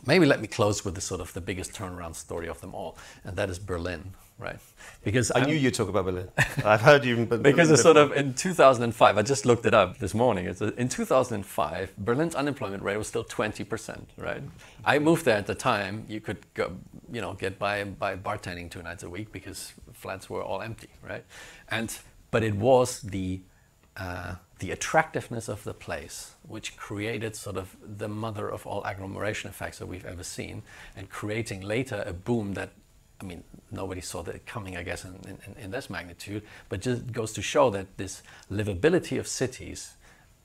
[0.06, 2.98] maybe let me close with the sort of the biggest turnaround story of them all,
[3.24, 4.60] and that is Berlin, right?
[5.04, 6.30] Because I I'm, knew you'd talk about Berlin.
[6.64, 7.26] I've heard you.
[7.42, 9.18] because it's sort of in 2005.
[9.18, 10.46] I just looked it up this morning.
[10.46, 14.44] It's a, in 2005, Berlin's unemployment rate was still 20%, right?
[14.84, 16.06] I moved there at the time.
[16.08, 16.74] You could go,
[17.12, 20.90] you know, get by by bartending two nights a week because flats were all empty,
[21.02, 21.24] right?
[21.70, 21.98] And
[22.32, 23.42] but it was the
[23.98, 29.50] uh, the attractiveness of the place, which created sort of the mother of all agglomeration
[29.50, 30.64] effects that we've ever seen,
[30.96, 32.72] and creating later a boom that,
[33.22, 37.12] I mean, nobody saw that coming, I guess, in, in, in this magnitude, but just
[37.12, 39.96] goes to show that this livability of cities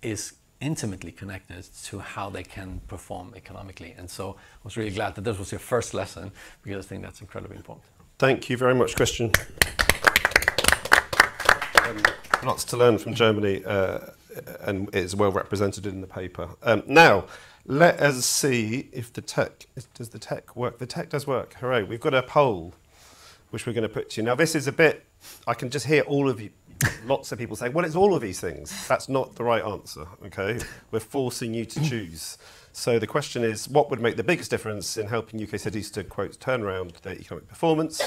[0.02, 3.94] is intimately connected to how they can perform economically.
[3.96, 6.32] And so I was really glad that this was your first lesson
[6.62, 7.86] because I think that's incredibly important.
[8.18, 9.32] Thank you very much, Christian.
[11.82, 12.02] Um,
[12.42, 13.98] lots to learn from Germany, uh,
[14.61, 16.48] and it's well represented in the paper.
[16.62, 17.24] Um, now,
[17.66, 20.79] let us see if the tech does the tech work.
[20.79, 21.55] The tech does work.
[21.55, 21.83] Hooray!
[21.83, 22.74] We've got a poll,
[23.50, 24.24] which we're going to put to you.
[24.24, 25.05] Now, this is a bit.
[25.46, 26.50] I can just hear all of you.
[27.05, 30.07] Lots of people saying, "Well, it's all of these things." That's not the right answer.
[30.26, 30.59] Okay,
[30.90, 32.38] we're forcing you to choose.
[32.72, 36.05] So the question is, what would make the biggest difference in helping UK cities to
[36.05, 38.00] quote turn around their economic performance?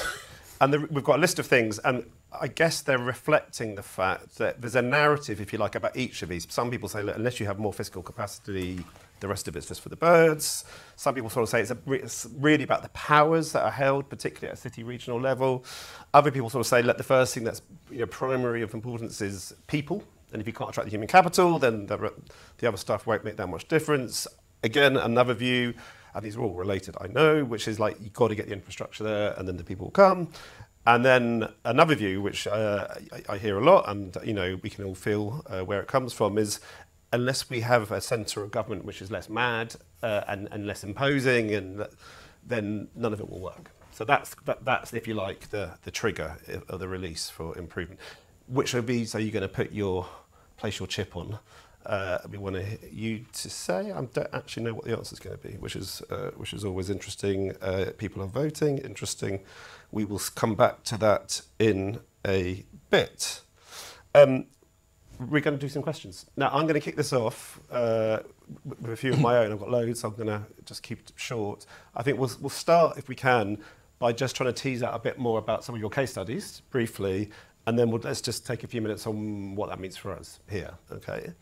[0.64, 2.06] And the, we've got a list of things, and
[2.40, 6.22] I guess they're reflecting the fact that there's a narrative, if you like, about each
[6.22, 6.46] of these.
[6.48, 8.82] Some people say, look, unless you have more fiscal capacity,
[9.20, 10.64] the rest of it's just for the birds.
[10.96, 14.08] Some people sort of say it's, a, it's, really about the powers that are held,
[14.08, 15.66] particularly at a city regional level.
[16.14, 19.20] Other people sort of say, look, the first thing that's you know, primary of importance
[19.20, 20.02] is people.
[20.32, 22.10] And if you can't attract the human capital, then the,
[22.56, 24.26] the other stuff won't make that much difference.
[24.62, 25.74] Again, another view,
[26.14, 28.52] and these are all related, I know, which is like you've got to get the
[28.52, 30.28] infrastructure there and then the people will come.
[30.86, 34.68] And then another view, which uh, I, I, hear a lot, and you know we
[34.68, 36.60] can all feel uh, where it comes from, is
[37.10, 40.84] unless we have a centre of government which is less mad uh, and, and, less
[40.84, 41.86] imposing, and
[42.46, 43.70] then none of it will work.
[43.92, 46.36] So that's that, that's if you like the the trigger
[46.68, 47.98] of the release for improvement.
[48.46, 50.06] Which of these are you going to put your
[50.58, 51.38] place your chip on?
[51.86, 52.56] Uh, we want
[52.90, 53.92] you to say.
[53.92, 56.52] I don't actually know what the answer is going to be, which is uh, which
[56.52, 57.54] is always interesting.
[57.60, 58.78] Uh, people are voting.
[58.78, 59.40] Interesting.
[59.92, 63.42] We will come back to that in a bit.
[64.14, 64.46] Um,
[65.20, 66.26] we're going to do some questions.
[66.36, 68.20] Now, I'm going to kick this off uh,
[68.64, 69.52] with a few of my own.
[69.52, 71.66] I've got loads, so I'm going to just keep it short.
[71.94, 73.58] I think we'll, we'll start, if we can,
[73.98, 76.62] by just trying to tease out a bit more about some of your case studies
[76.70, 77.30] briefly,
[77.66, 80.40] and then we'll, let's just take a few minutes on what that means for us
[80.50, 81.32] here, okay?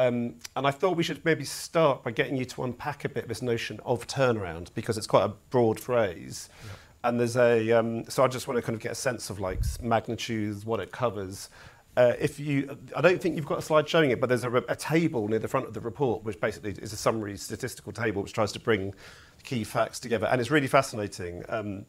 [0.00, 3.28] Um, and I thought we should maybe start by getting you to unpack a bit
[3.28, 6.48] this notion of turnaround because it's quite a broad phrase.
[6.64, 6.70] Yeah.
[7.04, 9.40] And there's a, um, so I just want to kind of get a sense of
[9.40, 11.50] like magnitudes, what it covers.
[11.98, 14.50] Uh, if you, I don't think you've got a slide showing it, but there's a,
[14.68, 18.22] a table near the front of the report, which basically is a summary statistical table
[18.22, 18.94] which tries to bring
[19.42, 20.26] key facts together.
[20.28, 21.44] And it's really fascinating.
[21.50, 21.84] Um,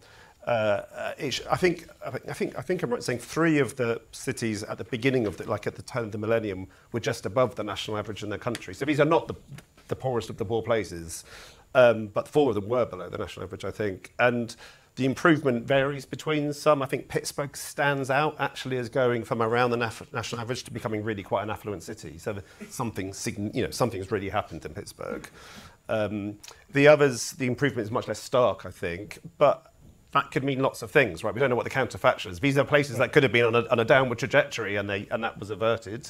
[0.45, 4.63] uh, it, I think I think I think I'm right saying three of the cities
[4.63, 7.55] at the beginning of the like at the turn of the millennium were just above
[7.55, 8.73] the national average in their country.
[8.73, 9.35] So these are not the
[9.87, 11.25] the poorest of the poor places,
[11.75, 14.55] um, but four of them were below the national average, I think, and
[14.95, 16.81] the improvement varies between some.
[16.81, 20.71] I think Pittsburgh stands out actually as going from around the naf- national average to
[20.71, 22.17] becoming really quite an affluent city.
[22.17, 22.37] So
[22.69, 23.13] something,
[23.53, 25.29] you know, something's really happened in Pittsburgh.
[25.87, 26.37] Um,
[26.73, 29.70] the others, the improvement is much less stark, I think, but
[30.11, 31.33] that could mean lots of things, right?
[31.33, 32.39] We don't know what the counterfactual is.
[32.39, 35.07] These are places that could have been on a, on a downward trajectory, and they
[35.11, 36.09] and that was averted.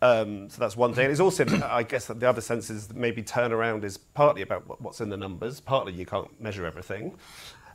[0.00, 1.06] Um, so that's one thing.
[1.06, 4.80] And It's also, I guess, that the other sense is maybe turnaround is partly about
[4.80, 5.60] what's in the numbers.
[5.60, 7.16] Partly you can't measure everything,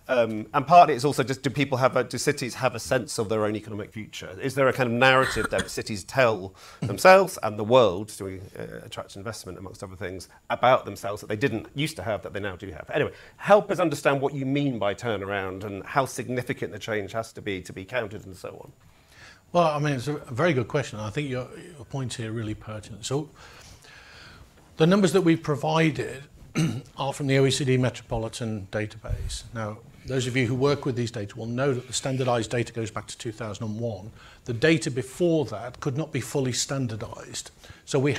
[0.08, 3.18] um, and partly it's also just do people have a, do cities have a sense
[3.18, 4.38] of their own economic future?
[4.42, 8.86] Is there a kind of narrative that cities tell themselves and the world to uh,
[8.86, 12.42] attract investment, amongst other things, about themselves that they didn't used to have that they
[12.42, 12.90] now do have?
[12.94, 17.32] Anyway, help us understand what you mean by turnaround and how significant the change has
[17.32, 18.72] to be to be counted and so on.
[19.54, 21.00] Well, I mean, it's a very good question.
[21.00, 21.48] I think your,
[21.78, 23.06] your point here really pertinent.
[23.06, 23.30] So,
[24.78, 26.24] the numbers that we've provided
[26.98, 29.44] are from the OECD Metropolitan Database.
[29.54, 32.74] Now, those of you who work with these data will know that the standardized data
[32.74, 34.12] goes back to 2001.
[34.46, 37.52] The data before that could not be fully standardized.
[37.86, 38.18] So we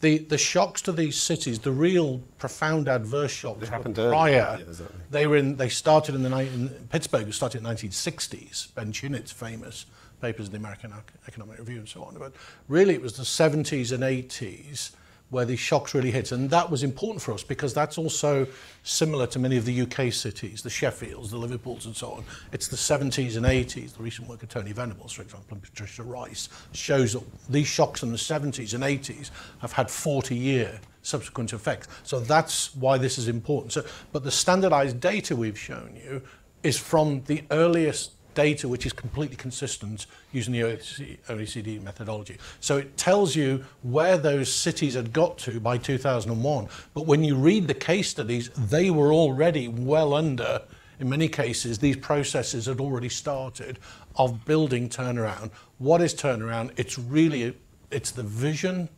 [0.00, 4.32] the the shocks to these cities, the real profound adverse shocks they happened prior.
[4.32, 5.00] Yeah, exactly.
[5.10, 8.74] They were in they started in the in Pittsburgh started in the 1960s.
[8.74, 9.86] Ben Chunit's famous
[10.20, 10.92] papers in the American
[11.26, 12.16] Economic Review and so on.
[12.18, 12.32] But
[12.68, 14.92] really it was the 70s and 80s
[15.30, 16.32] where these shocks really hit.
[16.32, 18.46] And that was important for us because that's also
[18.82, 22.24] similar to many of the UK cities, the Sheffields, the Liverpools and so on.
[22.52, 23.96] It's the 70s and 80s.
[23.96, 28.02] The recent work of Tony Venables, for example, and Patricia Rice shows that these shocks
[28.02, 31.88] in the 70s and 80s have had 40-year subsequent effects.
[32.02, 33.72] So that's why this is important.
[33.72, 36.22] So, but the standardized data we've shown you
[36.62, 42.38] is from the earliest data which is completely consistent using the OECD methodology.
[42.60, 46.68] So it tells you where those cities had got to by 2001.
[46.92, 50.62] But when you read the case studies, they were already well under,
[51.00, 53.78] in many cases, these processes had already started
[54.16, 55.50] of building turnaround.
[55.78, 56.72] What is turnaround?
[56.76, 57.56] It's really,
[57.90, 58.88] it's the vision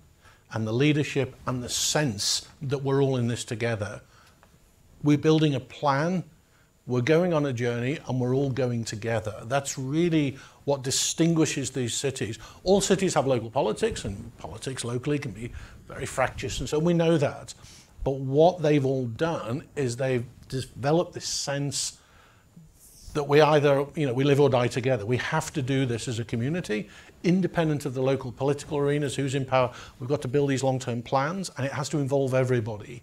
[0.52, 4.00] and the leadership and the sense that we're all in this together.
[5.02, 6.24] We're building a plan
[6.86, 9.34] we're going on a journey and we're all going together.
[9.44, 12.38] That's really what distinguishes these cities.
[12.62, 15.52] All cities have local politics, and politics locally can be
[15.88, 17.54] very fractious, and so we know that.
[18.04, 21.98] But what they've all done is they've developed this sense
[23.14, 25.06] that we either, you know, we live or die together.
[25.06, 26.88] We have to do this as a community,
[27.24, 29.72] independent of the local political arenas, who's in power.
[29.98, 33.02] We've got to build these long term plans, and it has to involve everybody.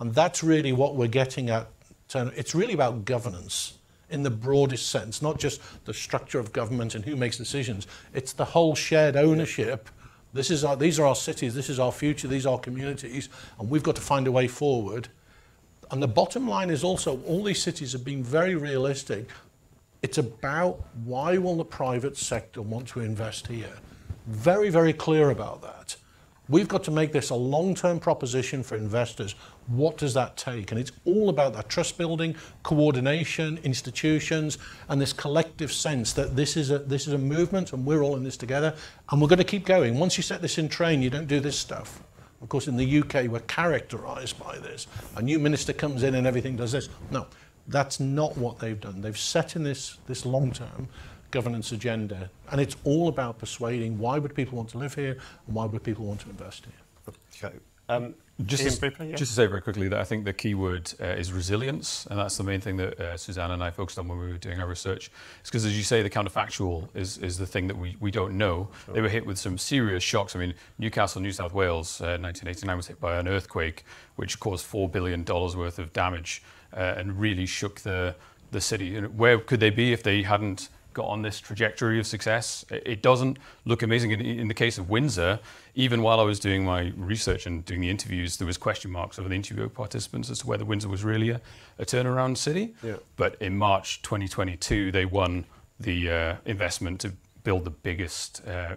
[0.00, 1.68] And that's really what we're getting at
[2.14, 3.78] it's really about governance
[4.10, 7.86] in the broadest sense, not just the structure of government and who makes decisions.
[8.12, 9.88] It's the whole shared ownership.
[10.32, 13.28] This is our, these are our cities, this is our future, these are our communities,
[13.58, 15.08] and we've got to find a way forward.
[15.90, 19.28] And the bottom line is also all these cities have been very realistic.
[20.02, 23.72] It's about why will the private sector want to invest here?
[24.26, 25.96] Very, very clear about that.
[26.48, 29.34] We've got to make this a long term proposition for investors.
[29.66, 30.70] What does that take?
[30.70, 34.58] And it's all about that trust building, coordination, institutions,
[34.88, 38.16] and this collective sense that this is a, this is a movement and we're all
[38.16, 38.74] in this together
[39.10, 39.98] and we're going to keep going.
[39.98, 42.02] Once you set this in train, you don't do this stuff.
[42.42, 44.86] Of course, in the UK, we're characterized by this.
[45.16, 46.90] A new minister comes in and everything does this.
[47.10, 47.26] No,
[47.68, 49.00] that's not what they've done.
[49.00, 50.88] They've set in this, this long term
[51.30, 52.30] governance agenda.
[52.52, 55.82] And it's all about persuading why would people want to live here and why would
[55.82, 57.14] people want to invest here.
[57.42, 57.56] Okay.
[57.88, 58.14] Um,
[58.44, 59.14] just, to, yeah.
[59.14, 62.18] just to say very quickly that I think the key word uh, is resilience, and
[62.18, 64.58] that's the main thing that uh, Suzanne and I focused on when we were doing
[64.60, 65.10] our research.
[65.40, 68.36] It's because, as you say, the counterfactual is, is the thing that we, we don't
[68.36, 68.68] know.
[68.86, 68.94] Sure.
[68.94, 70.34] They were hit with some serious shocks.
[70.34, 73.84] I mean, Newcastle, New South Wales, uh, 1989 was hit by an earthquake,
[74.16, 78.16] which caused $4 billion worth of damage uh, and really shook the,
[78.50, 78.98] the city.
[79.00, 82.64] Where could they be if they hadn't got on this trajectory of success.
[82.70, 84.12] It doesn't look amazing.
[84.12, 85.40] In, the case of Windsor,
[85.74, 89.18] even while I was doing my research and doing the interviews, there was question marks
[89.18, 91.40] over the interview participants as to whether Windsor was really a,
[91.78, 92.74] a turnaround city.
[92.82, 92.96] Yeah.
[93.16, 95.44] But in March 2022, they won
[95.78, 98.76] the uh, investment to build the biggest uh,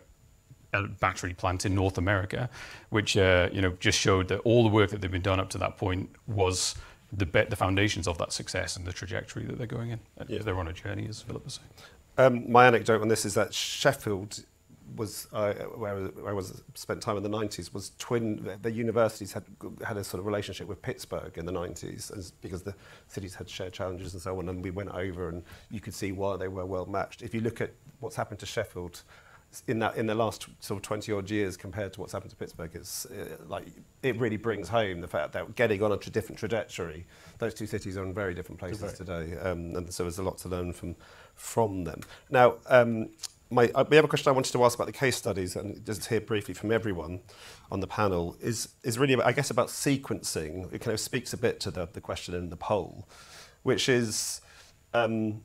[0.99, 2.49] battery plant in North America,
[2.89, 5.49] which uh, you know just showed that all the work that they've been done up
[5.49, 6.75] to that point was
[7.11, 9.99] the, the foundations of that success and the trajectory that they're going in.
[10.27, 10.39] Yeah.
[10.39, 11.69] They're on a journey, as Philip was saying.
[12.17, 14.43] Um, my anecdote on this is that Sheffield
[14.95, 19.43] was uh, where I was spent time in the 90s was twin the universities had
[19.85, 22.73] had a sort of relationship with Pittsburgh in the 90s as, because the
[23.07, 26.13] cities had shared challenges and so on and we went over and you could see
[26.13, 27.21] why they were well matched.
[27.21, 29.03] If you look at what's happened to Sheffield
[29.67, 32.35] in that in the last sort of 20 odd years compared to what's happened to
[32.35, 33.67] Pittsburgh it's uh, like
[34.03, 37.05] it really brings home the fact that getting on a tra different trajectory
[37.39, 38.95] those two cities are in very different places right.
[38.95, 40.95] today um, and so there's a lot to learn from
[41.35, 43.09] from them now um,
[43.49, 46.05] my uh, have a question I wanted to ask about the case studies and just
[46.05, 47.21] hear briefly from everyone
[47.71, 51.37] on the panel is is really I guess about sequencing it kind of speaks a
[51.37, 53.07] bit to the the question in the poll
[53.63, 54.41] which is
[54.93, 55.41] um,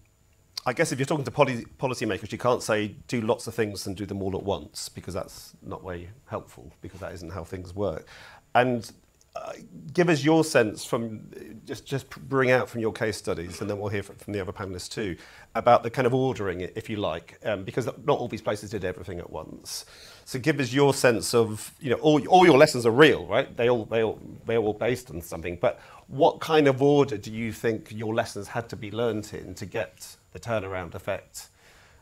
[0.64, 3.86] I guess if you're talking to policy policymakers, you can't say do lots of things
[3.86, 7.42] and do them all at once because that's not very helpful because that isn't how
[7.42, 8.06] things work.
[8.54, 8.90] And
[9.34, 9.52] uh,
[9.94, 11.20] give us your sense from
[11.64, 14.40] just just bring out from your case studies, and then we'll hear from, from the
[14.40, 15.16] other panelists too
[15.54, 18.84] about the kind of ordering, if you like, um, because not all these places did
[18.84, 19.86] everything at once.
[20.26, 23.56] So give us your sense of you know all, all your lessons are real, right?
[23.56, 27.32] They all they all they're all based on something, but what kind of order do
[27.32, 31.48] you think your lessons had to be learnt in to get the turnaround effect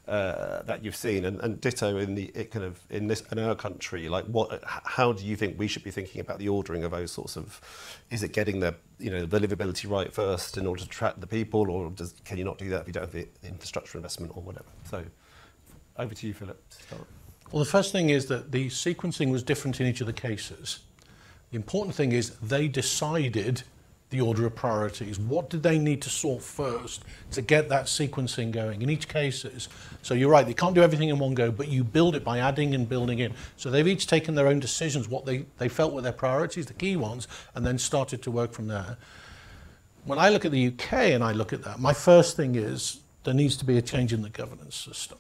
[0.09, 3.39] uh, that you've seen, and, and ditto in the it kind of in this in
[3.39, 4.09] our country.
[4.09, 4.61] Like, what?
[4.66, 7.61] How do you think we should be thinking about the ordering of those sorts of?
[8.11, 11.26] Is it getting the you know the livability right first in order to attract the
[11.26, 14.33] people, or does, can you not do that if you don't have the infrastructure investment
[14.35, 14.66] or whatever?
[14.91, 15.05] So,
[15.97, 16.61] over to you, Philip.
[16.70, 17.07] Start.
[17.53, 20.81] Well, the first thing is that the sequencing was different in each of the cases.
[21.51, 23.62] The important thing is they decided
[24.11, 25.19] the order of priorities.
[25.19, 29.69] What did they need to sort first to get that sequencing going in each cases?
[30.03, 32.39] So you're right, they can't do everything in one go, but you build it by
[32.39, 33.33] adding and building in.
[33.57, 36.75] So they've each taken their own decisions, what they, they felt were their priorities, the
[36.75, 38.97] key ones, and then started to work from there.
[40.05, 43.01] When I look at the UK and I look at that, my first thing is
[43.23, 45.19] there needs to be a change in the governance system.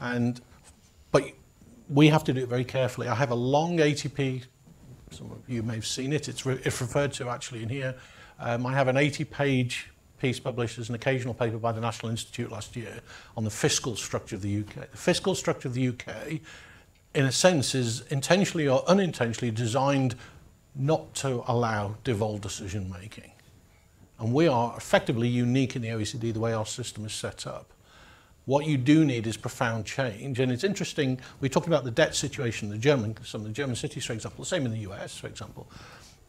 [0.00, 0.40] And
[1.12, 1.24] but
[1.88, 3.08] we have to do it very carefully.
[3.08, 4.44] I have a long ATP
[5.14, 6.28] some of you may have seen it.
[6.28, 7.94] It's, re it's referred to actually in here.
[8.38, 12.50] Um, I have an 80-page piece published as an occasional paper by the National Institute
[12.50, 13.00] last year
[13.36, 14.90] on the fiscal structure of the UK.
[14.90, 16.40] The fiscal structure of the UK,
[17.14, 20.16] in a sense, is intentionally or unintentionally designed
[20.74, 23.30] not to allow devolved decision making.
[24.18, 27.73] And we are effectively unique in the OECD the way our system is set up.
[28.46, 30.38] What you do need is profound change.
[30.38, 33.52] And it's interesting, we talked about the debt situation, in the German, some of the
[33.52, 35.66] German cities, for example, the same in the US, for example.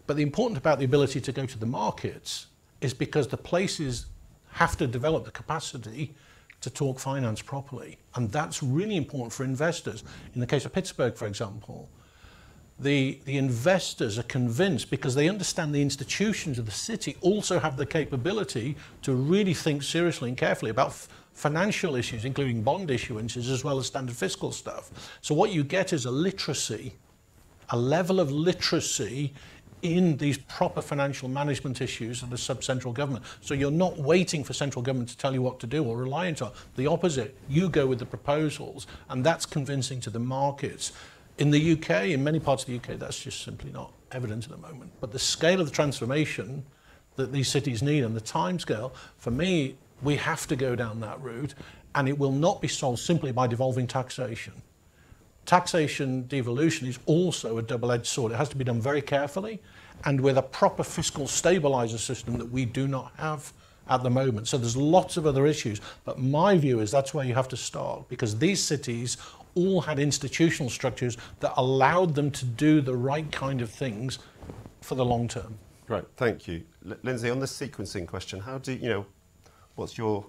[0.07, 2.47] But the important about the ability to go to the markets
[2.79, 4.05] is because the places
[4.51, 6.13] have to develop the capacity
[6.61, 7.97] to talk finance properly.
[8.15, 10.03] And that's really important for investors.
[10.33, 11.89] In the case of Pittsburgh, for example,
[12.79, 17.77] the, the investors are convinced because they understand the institutions of the city also have
[17.77, 23.63] the capability to really think seriously and carefully about financial issues, including bond issuances, as
[23.63, 25.17] well as standard fiscal stuff.
[25.21, 26.95] So what you get is a literacy,
[27.69, 29.33] a level of literacy
[29.81, 33.23] in these proper financial management issues of the sub-central government.
[33.41, 36.41] So you're not waiting for central government to tell you what to do or reliant
[36.41, 36.53] on.
[36.77, 40.93] The opposite, you go with the proposals, and that's convincing to the markets.
[41.37, 44.51] In the UK, in many parts of the UK, that's just simply not evident at
[44.51, 44.91] the moment.
[45.01, 46.65] But the scale of the transformation
[47.17, 50.99] that these cities need and the time scale, for me, we have to go down
[51.01, 51.55] that route,
[51.95, 54.53] and it will not be solved simply by devolving taxation.
[55.45, 58.31] Taxation devolution is also a double-edged sword.
[58.31, 59.61] It has to be done very carefully
[60.03, 63.53] and with a proper fiscal stabilizer system that we do not have
[63.87, 64.47] at the moment.
[64.47, 67.57] So there's lots of other issues, but my view is that's where you have to
[67.57, 69.17] start because these cities
[69.53, 74.19] all had institutional structures that allowed them to do the right kind of things
[74.81, 75.57] for the long term.
[75.87, 76.63] Right, thank you.
[76.89, 79.05] L Lindsay, on the sequencing question, how do you know
[79.75, 80.25] what's your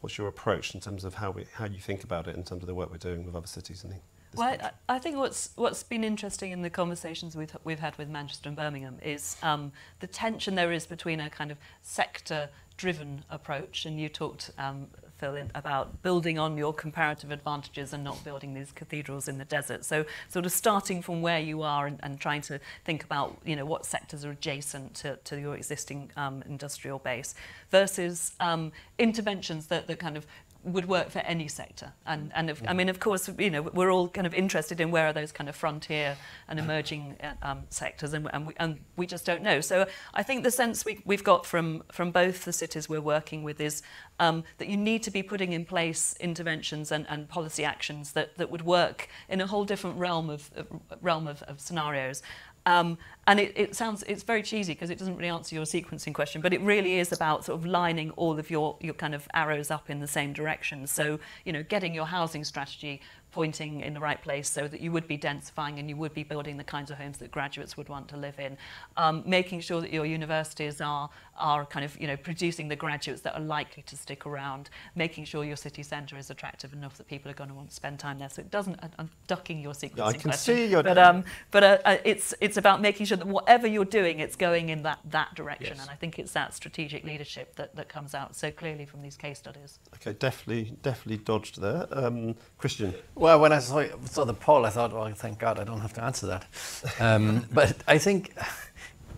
[0.00, 2.62] what's your approach in terms of how we how you think about it in terms
[2.62, 3.94] of the work we're doing with other cities and
[4.34, 8.08] well, I, I think what's what's been interesting in the conversations we've we've had with
[8.08, 13.24] Manchester and Birmingham is um, the tension there is between a kind of sector driven
[13.30, 14.86] approach and you talked um,
[15.18, 19.44] Phil, in, about building on your comparative advantages and not building these cathedrals in the
[19.44, 19.84] desert.
[19.84, 23.56] So sort of starting from where you are and, and trying to think about, you
[23.56, 27.34] know, what sectors are adjacent to, to your existing um, industrial base
[27.70, 30.26] versus um, interventions that, that kind of
[30.64, 31.92] would work for any sector.
[32.04, 34.90] And, and if, I mean, of course, you know, we're all kind of interested in
[34.90, 36.16] where are those kind of frontier
[36.48, 39.60] and emerging uh, um, sectors, and, and, we, and we just don't know.
[39.60, 43.44] So I think the sense we, we've got from, from both the cities we're working
[43.44, 43.82] with is
[44.18, 48.36] um, that you need to be putting in place interventions and, and policy actions that,
[48.36, 50.62] that would work in a whole different realm of, uh,
[51.00, 52.22] realm of, of scenarios.
[52.68, 56.12] Um, and it, it sounds it's very cheesy because it doesn't really answer your sequencing
[56.12, 59.26] question, but it really is about sort of lining all of your, your kind of
[59.32, 60.86] arrows up in the same direction.
[60.86, 63.00] So, you know, getting your housing strategy
[63.32, 66.22] pointing in the right place so that you would be densifying and you would be
[66.22, 68.56] building the kinds of homes that graduates would want to live in.
[68.96, 73.20] Um, making sure that your universities are, are kind of, you know, producing the graduates
[73.22, 77.06] that are likely to stick around, making sure your city centre is attractive enough that
[77.06, 78.30] people are going to want to spend time there.
[78.30, 81.24] So it doesn't, I'm ducking your sequencing Yeah, I can question, see your- But, um,
[81.50, 84.82] but uh, uh, it's, it's about making sure that whatever you're doing, it's going in
[84.82, 85.74] that, that direction.
[85.76, 85.80] Yes.
[85.82, 89.16] And I think it's that strategic leadership that, that comes out so clearly from these
[89.16, 89.78] case studies.
[89.96, 91.86] Okay, definitely, definitely dodged there.
[91.92, 95.64] Um, Christian, Well, when I saw, saw the poll, I thought, well, thank God I
[95.64, 96.46] don't have to answer that.
[97.00, 98.32] Um, but I think,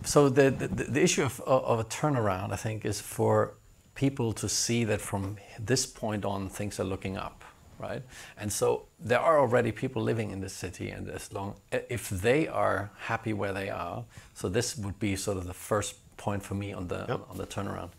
[0.03, 3.53] so the, the, the issue of, of a turnaround, I think, is for
[3.93, 7.43] people to see that from this point on, things are looking up,
[7.77, 8.01] right?
[8.39, 12.47] And so there are already people living in this city, and as long, if they
[12.47, 16.55] are happy where they are, so this would be sort of the first point for
[16.55, 17.21] me on the, Yep.
[17.29, 17.91] on the turnaround.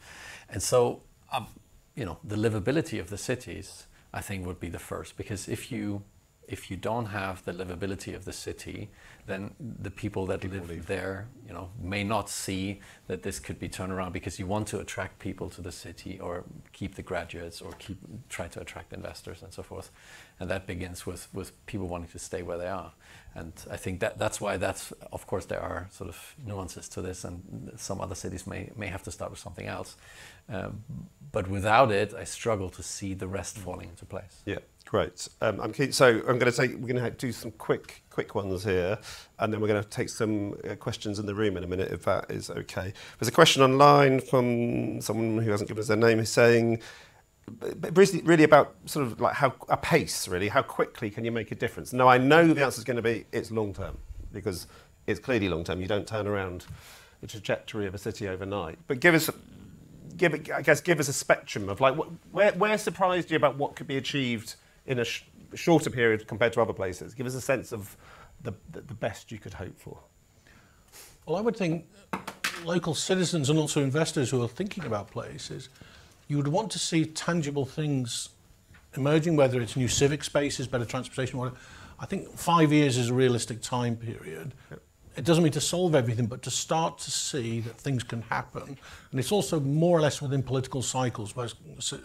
[0.51, 1.47] And so, um,
[1.95, 5.73] you know, the livability of the cities, I think, would be the first because if
[5.73, 6.03] you
[6.49, 8.91] if you don't have the livability of the city,
[9.27, 13.69] then the people that live there, you know, may not see that this could be
[13.69, 17.63] turned around because you want to attract people to the city or keep the graduates
[17.63, 19.91] or keep try to attract investors and so forth.
[20.41, 22.93] And that begins with, with people wanting to stay where they are.
[23.35, 27.01] And I think that that's why that's of course there are sort of nuances to
[27.01, 29.97] this and some other cities may, may have to start with something else.
[30.49, 30.83] Um,
[31.31, 34.43] but without it, I struggle to see the rest falling into place.
[34.45, 35.29] Yeah, great.
[35.41, 38.35] Um, I'm keen, so I'm going to take we're going to do some quick quick
[38.35, 38.99] ones here,
[39.39, 41.91] and then we're going to take some uh, questions in the room in a minute,
[41.91, 42.93] if that is okay.
[43.19, 46.81] There's a question online from someone who hasn't given us their name, who's saying.
[47.93, 50.49] Really, about sort of like how a pace, really.
[50.49, 51.93] How quickly can you make a difference?
[51.93, 53.99] Now, I know the answer is going to be it's long term
[54.33, 54.69] because
[55.09, 55.81] it's clearly long term.
[55.81, 56.67] You don't turn around
[57.21, 58.79] the trajectory of a city overnight.
[58.87, 59.29] But give us
[60.17, 61.97] give it, I guess, give us a spectrum of like,
[62.31, 64.55] where, where surprised you about what could be achieved
[64.87, 65.25] in a sh
[65.55, 67.15] shorter period compared to other places?
[67.15, 67.97] Give us a sense of
[68.43, 69.99] the, the best you could hope for.
[71.27, 71.87] Well, I would think
[72.65, 75.69] local citizens and also investors who are thinking about places,
[76.29, 78.31] you would want to see tangible things
[78.95, 81.57] emerging, whether it's new civic spaces, better transportation, whatever.
[82.01, 84.55] I think five years is a realistic time period.
[84.71, 84.83] Yep.
[85.15, 88.79] It doesn't mean to solve everything, but to start to see that things can happen.
[89.11, 91.49] And it's also more or less within political cycles where,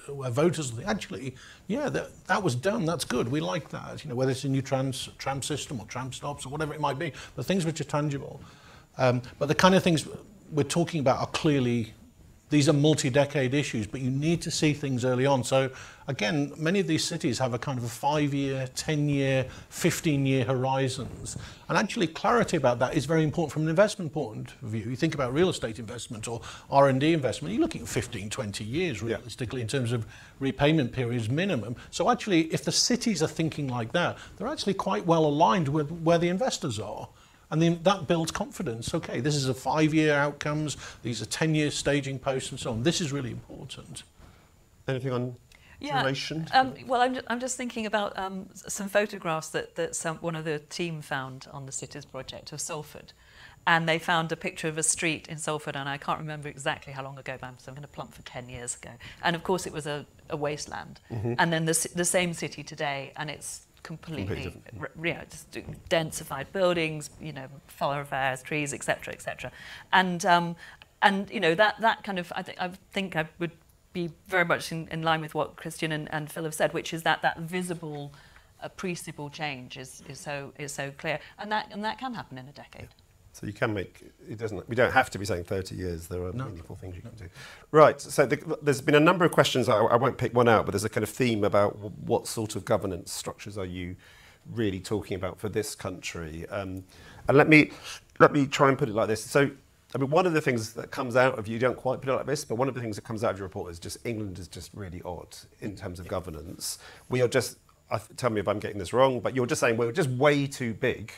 [0.09, 1.35] where voters think, actually,
[1.67, 4.03] yeah, that, that was done, that's good, we like that.
[4.03, 6.81] You know, whether it's a new trans, tram system or tram stops or whatever it
[6.81, 8.41] might be, but things which are tangible.
[8.97, 10.07] Um, but the kind of things
[10.51, 11.93] we're talking about are clearly
[12.49, 15.43] these are multi-decade issues, but you need to see things early on.
[15.43, 15.69] So
[16.07, 21.37] again, many of these cities have a kind of a five-year, 10-year, 15-year horizons.
[21.67, 24.89] And actually clarity about that is very important from an investment point of view.
[24.89, 26.41] You think about real estate investment or
[26.71, 30.05] R&D investment, you're looking at 15, 20 years realistically in terms of
[30.39, 31.75] repayment periods minimum.
[31.91, 35.91] So actually, if the cities are thinking like that, they're actually quite well aligned with
[35.91, 37.09] where the investors are.
[37.49, 38.93] And then that builds confidence.
[38.93, 40.75] Okay, this is a five-year outcomes.
[41.01, 42.83] These are ten-year staging posts and so on.
[42.83, 44.03] This is really important.
[44.87, 45.35] Anything on
[45.81, 46.47] duration?
[46.53, 50.35] Um, well, I'm, ju- I'm just thinking about um, some photographs that, that some, one
[50.35, 53.13] of the team found on the Cities project of Salford.
[53.65, 56.93] And they found a picture of a street in Salford, and I can't remember exactly
[56.93, 58.91] how long ago, but I'm, so I'm going to plump for 10 years ago.
[59.21, 61.01] And of course, it was a, a wasteland.
[61.37, 65.51] And then the, the same city today, and it's completely, you know, just
[65.89, 69.51] densified buildings, you know, thoroughfares, trees, etc., etc.
[69.91, 70.55] And um,
[71.01, 73.51] and you know that that kind of I think I think I would
[73.93, 76.93] be very much in, in line with what Christian and, and Phil have said, which
[76.93, 78.13] is that that visible,
[78.61, 82.47] appreciable change is, is so is so clear, and that and that can happen in
[82.47, 82.89] a decade.
[83.39, 84.67] So you can make it doesn't.
[84.67, 86.07] We don't have to be saying 30 years.
[86.07, 87.25] There are meaningful things you can do.
[87.69, 88.01] Right.
[88.01, 89.69] So the, there's been a number of questions.
[89.69, 92.25] I, I won't pick one out, but there's a kind of theme about w- what
[92.25, 93.95] sort of governance structures are you
[94.55, 96.47] really talking about for this country.
[96.49, 96.83] Um,
[97.27, 97.69] and let me
[98.17, 99.23] let me try and put it like this.
[99.23, 99.51] So.
[99.95, 102.09] I mean, one of the things that comes out of you, you don't quite put
[102.09, 103.79] it like this, but one of the things that comes out of your report is
[103.79, 106.79] just England is just really odd in terms of governance.
[107.07, 107.57] We are just,
[107.89, 110.09] I th- tell me if I'm getting this wrong, but you're just saying we're just
[110.09, 111.13] way too big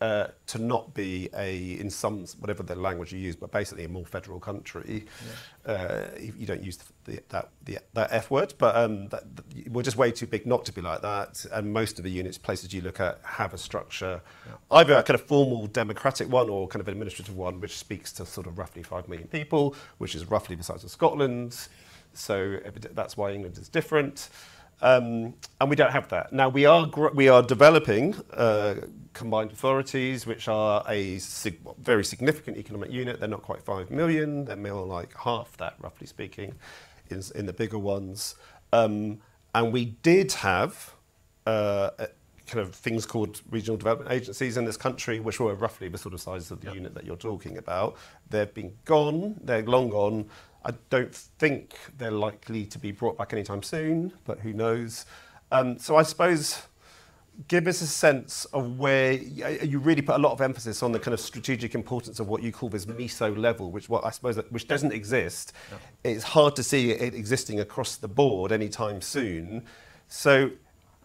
[0.00, 3.88] uh, to not be a, in some, whatever the language you use, but basically a
[3.88, 5.06] more federal country,
[5.66, 5.72] yeah.
[5.72, 9.24] uh, you, you don't use the, the, that, the, that F word, but um, that,
[9.36, 11.44] the, we're just way too big not to be like that.
[11.52, 14.52] And most of the units, places you look at, have a structure, yeah.
[14.70, 18.26] either a kind of formal democratic one or kind of administrative one, which speaks to
[18.26, 21.68] sort of roughly 5 million people, which is roughly the size of Scotland.
[22.12, 22.58] So
[22.92, 24.28] that's why England is different.
[24.82, 26.32] Um, and we don't have that.
[26.32, 28.74] Now, we are, we are developing uh,
[29.14, 33.18] combined authorities, which are a sig- very significant economic unit.
[33.18, 36.54] They're not quite 5 million, they're more like half that, roughly speaking,
[37.08, 38.34] in, in the bigger ones.
[38.72, 39.20] Um,
[39.54, 40.92] and we did have
[41.46, 41.90] uh,
[42.46, 46.14] kind of things called regional development agencies in this country, which were roughly the sort
[46.14, 46.74] of size of the yep.
[46.74, 47.96] unit that you're talking about.
[48.30, 50.26] They've been gone, they're long gone.
[50.66, 55.06] I don't think they're likely to be brought back anytime soon, but who knows?
[55.52, 56.62] Um, so I suppose
[57.48, 60.98] give us a sense of where you really put a lot of emphasis on the
[60.98, 64.38] kind of strategic importance of what you call this meso level, which what I suppose
[64.50, 65.52] which doesn't exist.
[65.70, 66.12] Yeah.
[66.12, 69.64] It's hard to see it existing across the board anytime soon.
[70.08, 70.50] So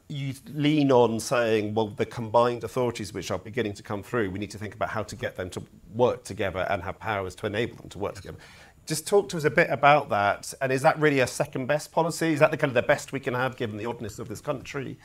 [0.07, 4.39] you lean on saying, well, the combined authorities which are beginning to come through, we
[4.39, 7.45] need to think about how to get them to work together and have powers to
[7.45, 8.37] enable them to work together.
[8.85, 10.53] Just talk to us a bit about that.
[10.61, 12.33] And is that really a second best policy?
[12.33, 14.41] Is that the kind of the best we can have given the oddness of this
[14.41, 14.97] country?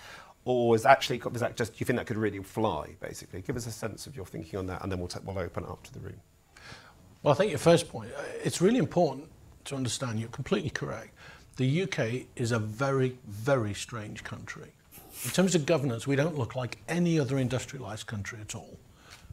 [0.44, 2.94] Or is actually is that just do you think that could really fly?
[3.00, 5.64] Basically, give us a sense of your thinking on that, and then we'll we'll open
[5.64, 6.20] up to the room.
[7.22, 8.12] Well, I think your first point.
[8.16, 9.28] Uh, it's really important
[9.64, 10.20] to understand.
[10.20, 11.10] You're completely correct.
[11.56, 14.70] The UK is a very very strange country.
[15.24, 18.78] In terms of governance, we don't look like any other industrialized country at all.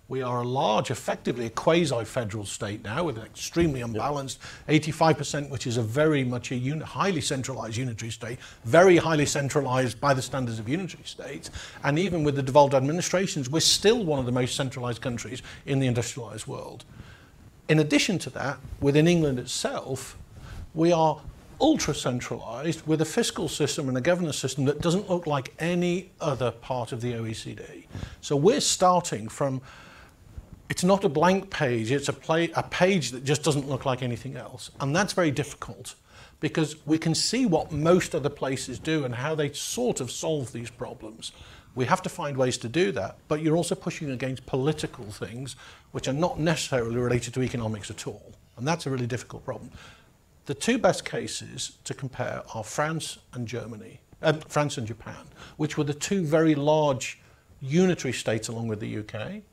[0.09, 5.65] We are a large, effectively a quasi-federal state now with an extremely unbalanced 85%, which
[5.65, 10.59] is a very much a highly centralized unitary state, very highly centralized by the standards
[10.59, 11.51] of unitary states.
[11.85, 15.79] And even with the devolved administrations, we're still one of the most centralized countries in
[15.79, 16.83] the industrialized world.
[17.69, 20.17] In addition to that, within England itself,
[20.73, 21.21] we are
[21.61, 26.11] ultra centralized with a fiscal system and a governance system that doesn't look like any
[26.19, 27.85] other part of the OECD.
[28.19, 29.61] So we're starting from
[30.69, 34.01] it's not a blank page, it's a, play, a page that just doesn't look like
[34.01, 34.71] anything else.
[34.79, 35.95] And that's very difficult
[36.39, 40.51] because we can see what most other places do and how they sort of solve
[40.51, 41.31] these problems.
[41.75, 45.55] We have to find ways to do that, but you're also pushing against political things
[45.91, 48.33] which are not necessarily related to economics at all.
[48.57, 49.71] And that's a really difficult problem.
[50.45, 55.25] The two best cases to compare are France and Germany, uh, France and Japan,
[55.57, 57.19] which were the two very large
[57.61, 59.43] unitary states along with the UK.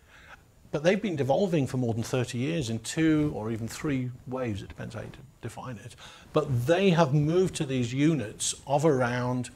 [0.70, 4.62] But they've been devolving for more than 30 years in two or even three waves,
[4.62, 5.10] it depends how you
[5.42, 5.96] define it.
[6.32, 9.50] But they have moved to these units of around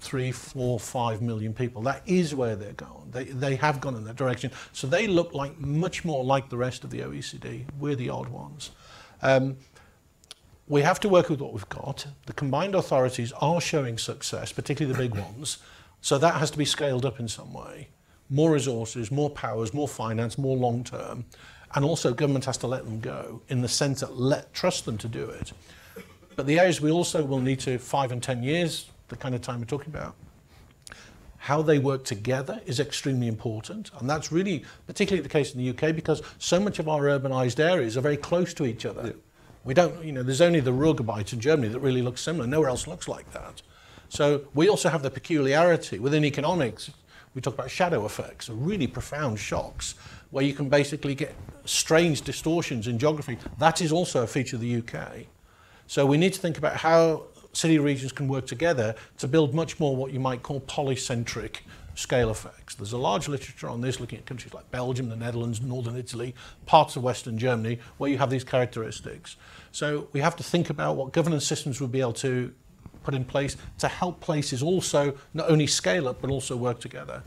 [0.00, 1.82] three, four, five million people.
[1.82, 3.10] That is where they're going.
[3.10, 4.50] They, they have gone in that direction.
[4.72, 7.64] So they look like much more like the rest of the OECD.
[7.78, 8.70] We're the odd ones.
[9.22, 9.56] Um,
[10.66, 12.06] we have to work with what we've got.
[12.26, 15.58] The combined authorities are showing success, particularly the big ones.
[16.00, 17.88] So that has to be scaled up in some way
[18.30, 21.24] more resources, more powers, more finance, more long term.
[21.74, 24.96] And also, government has to let them go in the sense that let trust them
[24.98, 25.52] to do it.
[26.36, 29.40] But the areas we also will need to five and ten years, the kind of
[29.40, 30.14] time we're talking about,
[31.44, 33.90] how they work together is extremely important.
[33.98, 37.60] And that's really particularly the case in the UK because so much of our urbanized
[37.60, 39.08] areas are very close to each other.
[39.08, 39.12] Yeah.
[39.64, 42.46] We don't, you know, there's only the Ruhrgebiet in Germany that really looks similar.
[42.46, 43.60] Nowhere else looks like that.
[44.08, 46.90] So we also have the peculiarity within economics
[47.34, 49.94] we talk about shadow effects, really profound shocks,
[50.30, 53.38] where you can basically get strange distortions in geography.
[53.58, 55.26] That is also a feature of the UK.
[55.86, 59.78] So we need to think about how city regions can work together to build much
[59.78, 61.58] more what you might call polycentric
[61.94, 62.74] scale effects.
[62.74, 66.34] There's a large literature on this looking at countries like Belgium, the Netherlands, northern Italy,
[66.66, 69.36] parts of western Germany, where you have these characteristics.
[69.70, 72.52] So we have to think about what governance systems would be able to
[73.04, 77.22] put in place to help places also not only scale up but also work together.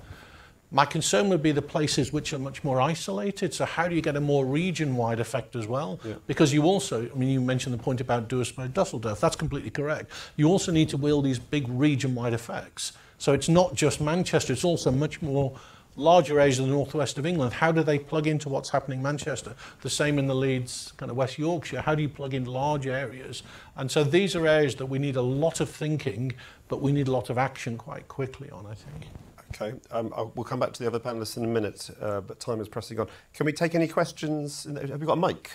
[0.70, 3.54] My concern would be the places which are much more isolated.
[3.54, 5.98] So how do you get a more region-wide effect as well?
[6.04, 6.16] Yeah.
[6.28, 9.22] Because you also, I mean, you mentioned the point about Duisburg, Dusseldorf.
[9.22, 10.12] That's completely correct.
[10.36, 12.92] You also need to wield these big region-wide effects.
[13.18, 14.52] So it's not just Manchester.
[14.52, 15.58] It's also much more
[15.98, 19.04] larger areas of the northwest of England, how do they plug into what's happening in
[19.04, 19.56] Manchester?
[19.82, 21.82] The same in the Leeds, kind of West Yorkshire.
[21.82, 23.44] How do you plug in large areas?
[23.76, 26.34] And so these are areas that we need a lot of thinking,
[26.68, 29.08] but we need a lot of action quite quickly on, I think.
[29.56, 32.62] Okay, um, we'll come back to the other panelists in a minute, uh, but time
[32.62, 33.08] is pressing on.
[33.34, 34.66] Can we take any questions?
[34.66, 35.52] Have we got a mic?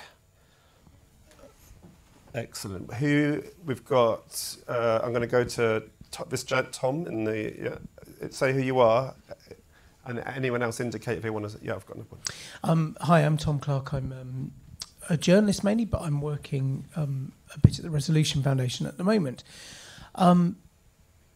[2.34, 2.92] Excellent.
[2.94, 4.56] Who we've got?
[4.66, 5.84] Uh, I'm going to go to
[6.28, 7.54] this gent Tom in the.
[7.62, 9.14] Yeah, say who you are
[10.04, 11.58] And anyone else indicate if they want to?
[11.62, 12.20] Yeah, I've got another one.
[12.64, 13.92] Um, hi, I'm Tom Clark.
[13.92, 14.52] I'm um,
[15.08, 19.04] a journalist mainly, but I'm working um, a bit at the Resolution Foundation at the
[19.04, 19.44] moment.
[20.16, 20.56] Um,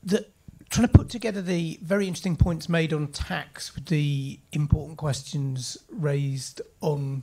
[0.02, 0.26] the,
[0.68, 5.78] trying to put together the very interesting points made on tax with the important questions
[5.88, 7.22] raised on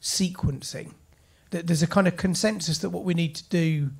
[0.00, 0.92] sequencing.
[1.50, 3.90] That there's a kind of consensus that what we need to do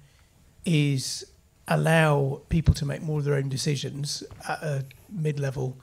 [0.65, 1.25] is
[1.69, 5.79] allow people to make more of their own decisions at a mid-level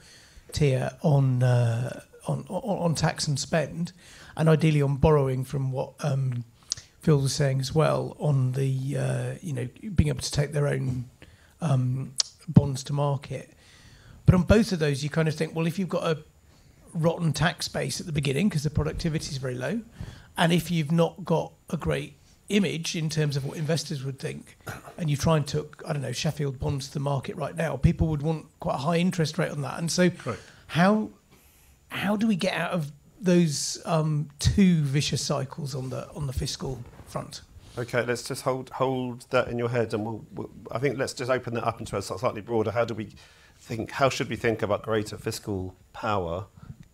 [0.54, 3.92] tier on uh, on, on tax and spend,
[4.36, 6.44] and ideally on borrowing from what um,
[7.02, 10.68] Phil was saying as well on the uh, you know being able to take their
[10.68, 11.10] own
[11.62, 12.14] um,
[12.48, 13.54] bonds to market.
[14.26, 16.24] But on both of those, you kind of think, well, if you've got a
[16.94, 19.82] rotten tax base at the beginning because the productivity is very low,
[20.38, 22.19] and if you've not got a great
[22.50, 24.58] image in terms of what investors would think,
[24.98, 27.78] and you try and took I don't know Sheffield bonds to the market right now,
[27.78, 30.12] people would want quite a high interest rate on that, and so
[30.68, 31.10] how
[31.90, 32.92] how do we get out of
[33.22, 37.42] those um, two vicious cycles on the on the fiscal front?
[37.78, 41.14] Okay, let's just hold hold that in your head, and we'll, we'll, I think let's
[41.14, 42.72] just open that up into a slightly broader.
[42.72, 43.10] How do we
[43.58, 43.92] think?
[43.92, 46.48] How should we think about greater fiscal power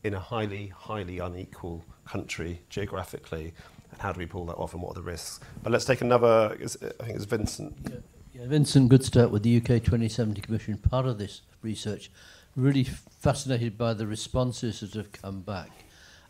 [0.04, 3.54] in a highly highly unequal country geographically,
[3.96, 5.40] and how do we pull that off, and what are the risks?
[5.64, 6.52] But let's take another.
[6.54, 7.76] I think it's Vincent.
[7.90, 7.96] Yeah,
[8.34, 10.78] yeah, Vincent Goodstadt with the UK 2070 Commission.
[10.78, 12.12] Part of this research,
[12.56, 15.72] really fascinated by the responses that have come back,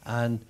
[0.05, 0.45] and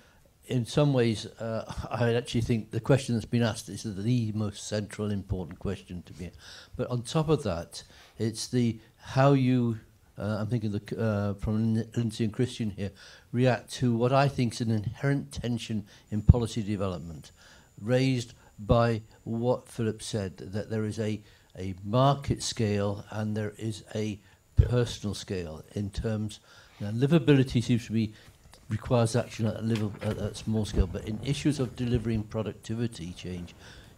[0.46, 4.66] in some ways, uh, I actually think the question that's been asked is the most
[4.68, 6.30] central, important question to me.
[6.76, 7.82] But on top of that,
[8.18, 9.78] it's the how you,
[10.18, 12.90] uh, I'm thinking the, uh, from Lindsay and Christian here,
[13.32, 17.32] react to what I think is an inherent tension in policy development,
[17.80, 21.22] raised by what Philip said, that there is a,
[21.58, 24.18] a market scale and there is a
[24.56, 26.40] personal scale in terms,
[26.86, 28.14] know, livability seems to be
[28.68, 30.86] requires action at a level at a small scale.
[30.86, 33.54] But in issues of delivering productivity change,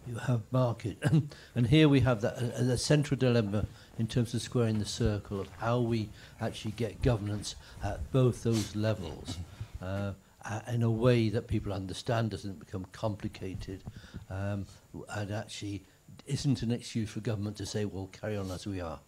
[0.06, 0.98] you have market,
[1.54, 3.66] and here we have that a, a central dilemma
[3.98, 6.08] in terms of squaring the circle of how we
[6.40, 9.38] actually get governance at both those levels.
[9.82, 10.12] Uh,
[10.72, 13.82] in a way that people understand doesn't become complicated
[14.30, 14.64] um,
[15.16, 15.82] and actually
[16.26, 18.98] isn't an excuse for government to say, well, carry on as we are.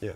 [0.00, 0.14] Yeah.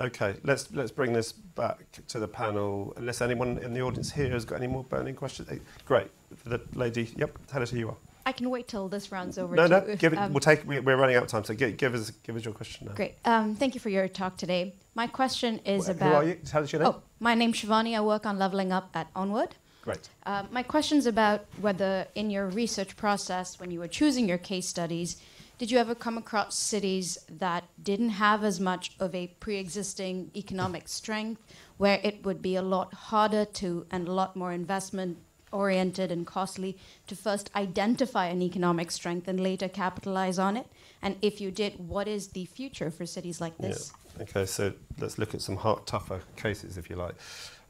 [0.00, 2.92] Okay, let's let's bring this back to the panel.
[2.96, 5.48] Unless anyone in the audience here has got any more burning questions.
[5.86, 6.08] Great,
[6.44, 7.14] the lady.
[7.16, 7.96] Yep, tell us who you are.
[8.26, 9.54] I can wait till this round's over.
[9.54, 10.18] No, no, give it.
[10.18, 10.64] Um, we'll take.
[10.64, 12.94] We're running out of time, so give, give us give us your question now.
[12.94, 13.14] Great.
[13.24, 14.74] Um, thank you for your talk today.
[14.94, 16.08] My question is about.
[16.08, 16.38] Who are you?
[16.54, 16.92] Us your name.
[16.92, 17.96] Oh, my name's Shivani.
[17.96, 19.56] I work on leveling up at Onward.
[19.82, 20.08] Great.
[20.24, 24.66] Uh, my question's about whether in your research process, when you were choosing your case
[24.66, 25.20] studies,
[25.58, 30.30] did you ever come across cities that didn't have as much of a pre existing
[30.34, 31.42] economic strength,
[31.76, 35.18] where it would be a lot harder to and a lot more investment
[35.54, 36.76] oriented and costly
[37.06, 40.66] to first identify an economic strength and later capitalize on it?
[41.00, 43.92] And if you did, what is the future for cities like this?
[44.16, 44.22] Yeah.
[44.22, 47.14] Okay, so let's look at some hard, tougher cases, if you like.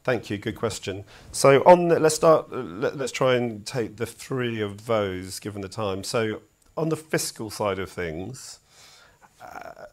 [0.05, 0.37] Thank you.
[0.37, 1.05] Good question.
[1.32, 2.53] So on the, let's start.
[2.53, 6.05] Let, us try and take the three of those, given the time.
[6.05, 6.43] So
[6.76, 8.61] on the fiscal side of things,
[9.41, 9.87] uh,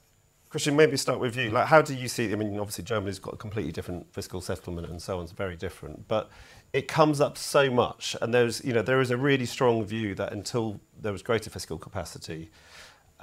[0.49, 1.49] Christian, maybe start with you.
[1.49, 2.29] Like, how do you see?
[2.33, 5.23] I mean, obviously Germany's got a completely different fiscal settlement and so on.
[5.23, 6.29] It's very different, but
[6.73, 10.15] it comes up so much, and there's you know there is a really strong view
[10.15, 12.49] that until there was greater fiscal capacity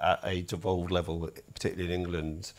[0.02, 2.52] at a devolved level, particularly in England,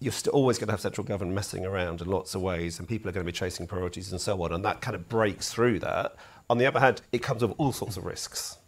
[0.00, 2.88] you're still always going to have central government messing around in lots of ways, and
[2.88, 5.52] people are going to be chasing priorities and so on, and that kind of breaks
[5.52, 6.16] through that.
[6.48, 8.58] On the other hand, it comes with all sorts of risks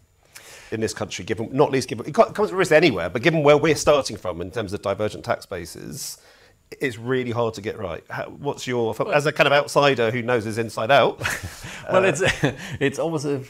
[0.71, 3.57] in this country, given not least given it comes with risk anywhere, but given where
[3.57, 6.19] we're starting from in terms of divergent tax bases,
[6.81, 8.05] it's really hard to get right.
[8.09, 11.21] How, what's your as a kind of outsider who knows his inside out?
[11.91, 12.23] well, uh, it's
[12.81, 13.43] it's almost a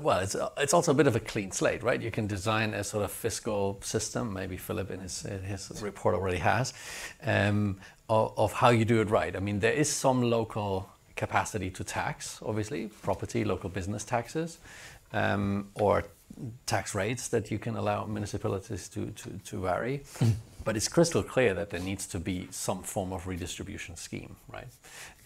[0.00, 2.00] well, it's it's also a bit of a clean slate, right?
[2.00, 4.32] You can design a sort of fiscal system.
[4.32, 6.72] Maybe Philip in his his report already has
[7.24, 9.34] um, of, of how you do it right.
[9.36, 14.58] I mean, there is some local capacity to tax, obviously, property, local business taxes,
[15.12, 16.04] um, or
[16.66, 20.02] tax rates that you can allow municipalities to, to, to vary.
[20.64, 24.68] But it's crystal clear that there needs to be some form of redistribution scheme, right?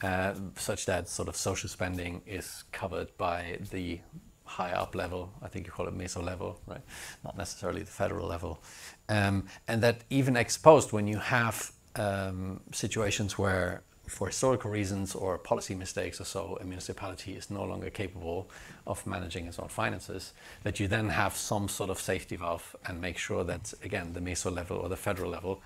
[0.03, 4.01] Uh, such that sort of social spending is covered by the
[4.45, 6.81] high up level, I think you call it meso level, right?
[7.25, 8.63] Not necessarily the federal level.
[9.09, 15.39] Um, and that even exposed when you have um, situations where for historical reasons or
[15.39, 18.49] policy mistakes or so, a municipality is no longer capable
[18.87, 20.33] of managing its own finances,
[20.63, 24.21] that you then have some sort of safety valve and make sure that, again, the
[24.21, 25.61] meso level or the federal level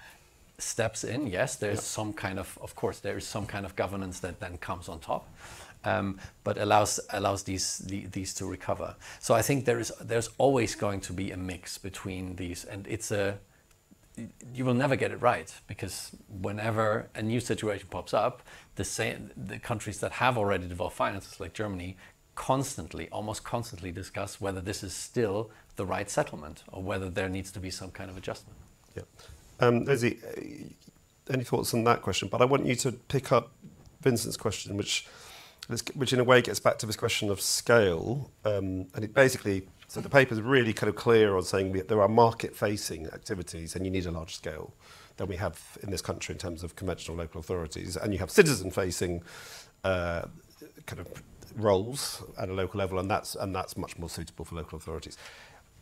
[0.59, 1.27] steps in.
[1.27, 1.85] Yes, there's yep.
[1.85, 5.01] some kind of, of course, there is some kind of governance that then comes on
[5.01, 5.29] top,
[5.85, 8.95] um, but allows allows these the, these to recover.
[9.21, 12.87] So I think there is there's always going to be a mix between these, and
[12.87, 13.39] it's a
[14.55, 18.43] you will never get it right because whenever a new situation pops up,
[18.77, 21.97] the same the countries that have already developed finances, like Germany,
[22.35, 27.51] constantly, almost constantly discuss whether this is still the right settlement or whether there needs
[27.53, 28.57] to be some kind of adjustment.
[28.97, 29.03] Yeah.
[29.61, 30.19] Um, Lizzie,
[31.31, 32.29] any thoughts on that question?
[32.29, 33.53] But I want you to pick up
[34.01, 35.07] Vincent's question, which,
[35.95, 38.31] which in a way gets back to this question of scale.
[38.45, 42.01] Um, and it basically, So the paper's really kind of clear on saying that there
[42.01, 44.73] are market-facing activities and you need a large scale
[45.19, 47.99] than we have in this country in terms of conventional local authorities.
[47.99, 49.23] And you have citizen-facing
[49.85, 50.23] uh,
[50.87, 51.09] kind of
[51.57, 55.19] roles at a local level, and that's, and that's much more suitable for local authorities.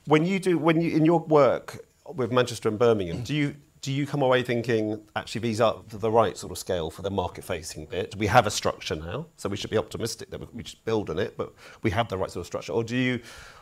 [0.06, 1.78] When you do, when you, in your work
[2.12, 6.10] with Manchester and Birmingham, do you, do you come away thinking actually these are the
[6.10, 8.14] right sort of scale for the market facing bit?
[8.16, 11.18] We have a structure now, so we should be optimistic that we should build on
[11.18, 12.72] it, but we have the right sort of structure.
[12.72, 13.20] Or do you,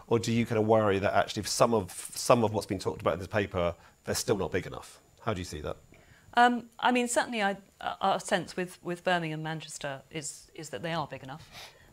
[0.09, 3.01] or do you kind of worry that actually some of some of what's been talked
[3.01, 5.01] about in this paper they're still not big enough?
[5.21, 5.77] How do you see that?
[6.35, 7.57] Um, I mean, certainly, I,
[8.01, 11.49] our sense with, with Birmingham and Manchester is is that they are big enough,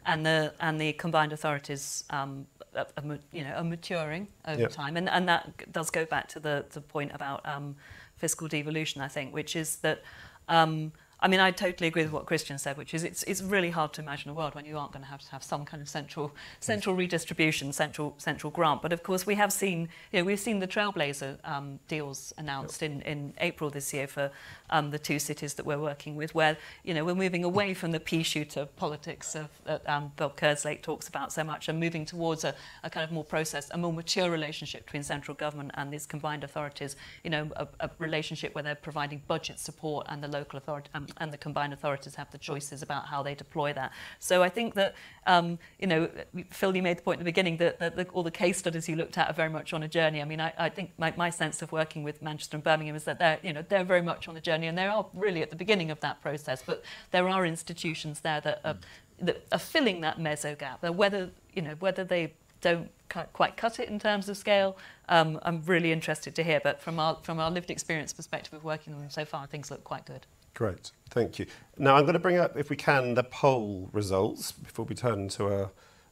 [0.06, 2.88] and the and the combined authorities um, are,
[3.32, 4.72] you know are maturing over yep.
[4.72, 7.46] time, and and that does go back to the the point about.
[7.46, 7.76] Um,
[8.18, 10.02] fiscal devolution, I think, which is that
[10.48, 13.70] um, I mean, I totally agree with what Christian said, which is it's, it's really
[13.70, 15.82] hard to imagine a world when you aren't going to have to have some kind
[15.82, 18.82] of central central redistribution, central central grant.
[18.82, 22.82] But of course, we have seen you know we've seen the Trailblazer um, deals announced
[22.82, 22.92] yep.
[22.92, 24.30] in, in April this year for
[24.70, 27.92] um, the two cities that we're working with, where you know we're moving away from
[27.92, 32.06] the pea shooter politics of, that um, Bill Kerslake talks about so much, and moving
[32.06, 35.92] towards a, a kind of more processed, a more mature relationship between central government and
[35.92, 36.96] these combined authorities.
[37.24, 40.90] You know, a, a relationship where they're providing budget support and the local authority.
[40.94, 43.92] Um, and the combined authorities have the choices about how they deploy that.
[44.20, 44.96] So I think that,
[45.28, 46.10] um, you know,
[46.50, 48.88] Phil, you made the point at the beginning that, that the, all the case studies
[48.88, 50.22] you looked at are very much on a journey.
[50.22, 53.04] I mean, I, I think my, my sense of working with Manchester and Birmingham is
[53.04, 55.50] that they're, you know, they're very much on a journey and they are really at
[55.50, 58.78] the beginning of that process, but there are institutions there that are,
[59.20, 60.84] that are filling that meso gap.
[60.84, 62.90] Whether, you know, whether they don't
[63.34, 64.76] quite cut it in terms of scale.
[65.08, 68.64] Um, I'm really interested to hear, but from our, from our lived experience perspective of
[68.64, 70.26] working on them so far, things look quite good.
[70.56, 71.46] Great, thank you.
[71.78, 75.28] Now I'm going to bring up, if we can, the poll results before we turn
[75.30, 75.72] to our,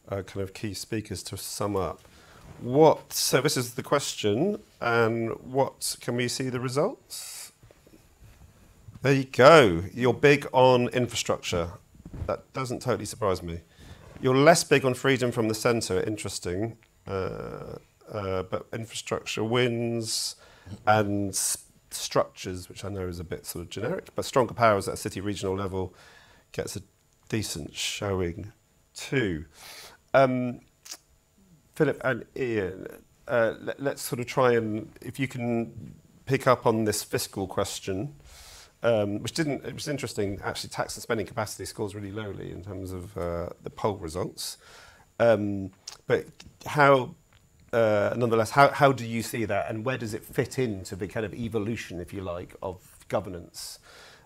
[0.09, 2.01] our kind of key speakers to sum up.
[2.59, 7.42] What, so this is the question, and what, can we see the results?
[9.03, 9.83] There you go.
[9.93, 11.71] You're big on infrastructure.
[12.25, 13.59] That doesn't totally surprise me.
[14.21, 16.77] You're less big on freedom from the centre, interesting.
[17.05, 17.75] Uh,
[18.09, 20.37] uh, but infrastructure wins,
[20.87, 21.37] and
[21.91, 24.97] structures, which I know is a bit sort of generic, but stronger powers at a
[24.97, 25.93] city regional level
[26.53, 26.81] gets a
[27.27, 28.53] decent showing
[28.95, 29.43] too.
[30.13, 30.61] Um,
[31.75, 32.87] Philip and Ian,
[33.27, 35.95] uh, let, us sort of try and, if you can
[36.25, 38.15] pick up on this fiscal question,
[38.83, 42.63] um, which didn't, it was interesting, actually tax and spending capacity scores really lowly in
[42.63, 44.57] terms of uh, the poll results.
[45.19, 45.71] Um,
[46.05, 46.25] but
[46.65, 47.15] how
[47.71, 51.07] uh, nonetheless, how, how do you see that and where does it fit into the
[51.07, 53.79] kind of evolution, if you like, of governance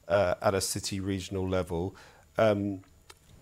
[0.09, 1.95] uh, at a city regional level?
[2.37, 2.81] Um,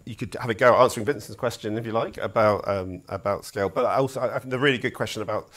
[0.05, 3.43] you could have a go at answering Vincent's question, if you like, about um, about
[3.43, 3.69] scale.
[3.69, 5.49] But also, I think the really good question about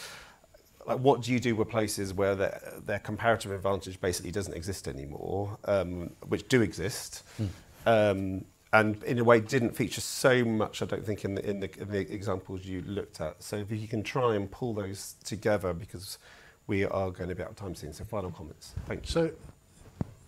[0.88, 4.88] like what do you do with places where their, their comparative advantage basically doesn't exist
[4.88, 7.48] anymore, um, which do exist, mm.
[7.86, 11.60] um, and in a way didn't feature so much, I don't think, in the, in,
[11.60, 13.42] the, in the examples you looked at.
[13.42, 16.18] So if you can try and pull those together, because
[16.66, 17.92] we are going to be out of time soon.
[17.92, 18.74] So final comments.
[18.86, 19.10] Thank you.
[19.10, 19.30] So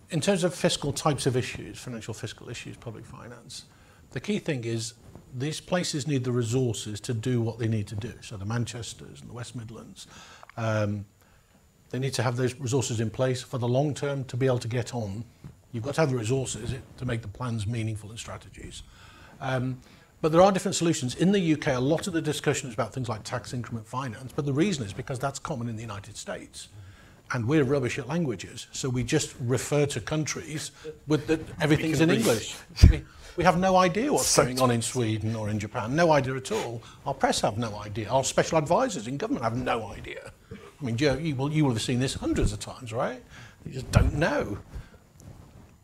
[0.09, 3.65] in terms of fiscal types of issues, financial fiscal issues, public finance,
[4.11, 4.93] the key thing is
[5.33, 8.13] these places need the resources to do what they need to do.
[8.21, 10.07] So the Manchesters and the West Midlands,
[10.57, 11.05] um,
[11.89, 14.59] they need to have those resources in place for the long term to be able
[14.59, 15.25] to get on
[15.71, 18.83] You've got to have the resources to make the plans meaningful and strategies.
[19.39, 19.79] Um,
[20.21, 21.15] but there are different solutions.
[21.15, 24.31] In the UK, a lot of the discussion is about things like tax increment finance,
[24.35, 26.67] but the reason is because that's common in the United States.
[27.33, 30.71] And we're rubbish at languages, so we just refer to countries
[31.07, 32.55] with the, everything's in English.
[33.37, 36.35] We, have no idea what's so going on in Sweden or in Japan, no idea
[36.35, 36.81] at all.
[37.05, 38.09] Our press have no idea.
[38.09, 40.31] Our special advisors in government have no idea.
[40.51, 43.21] I mean, Joe, you will, you will have seen this hundreds of times, right?
[43.65, 44.57] You just don't know.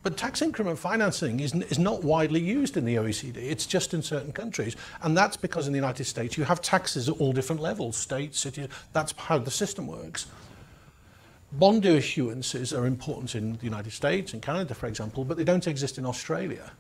[0.04, 3.38] But tax increment financing is, is not widely used in the OECD.
[3.38, 4.76] It's just in certain countries.
[5.02, 8.40] And that's because in the United States you have taxes at all different levels, states,
[8.40, 8.70] cities.
[8.94, 10.28] That's how the system works.
[11.52, 15.68] bond issuances are important in the United States and Canada, for example, but they don't
[15.68, 16.72] exist in Australia.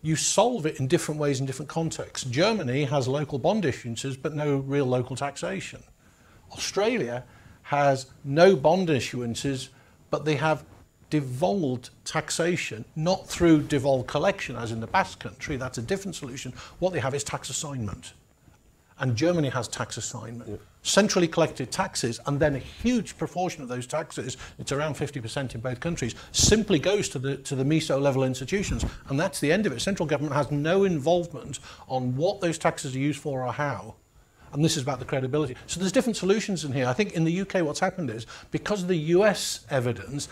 [0.00, 2.28] You solve it in different ways in different contexts.
[2.30, 5.82] Germany has local bond issuances, but no real local taxation.
[6.52, 7.24] Australia
[7.62, 9.68] has no bond issuances,
[10.10, 10.64] but they have
[11.10, 16.52] devolved taxation, not through devolved collection, as in the Basque country, that's a different solution.
[16.78, 18.12] What they have is tax assignment.
[19.00, 20.50] And Germany has tax assignment.
[20.50, 20.56] Yeah.
[20.82, 25.60] Centrally collected taxes, and then a huge proportion of those taxes, it's around 50% in
[25.60, 28.84] both countries, simply goes to the, to the meso level institutions.
[29.08, 29.80] And that's the end of it.
[29.80, 33.96] Central government has no involvement on what those taxes are used for or how.
[34.52, 35.56] And this is about the credibility.
[35.66, 36.86] So there's different solutions in here.
[36.86, 40.28] I think in the UK, what's happened is because of the US evidence,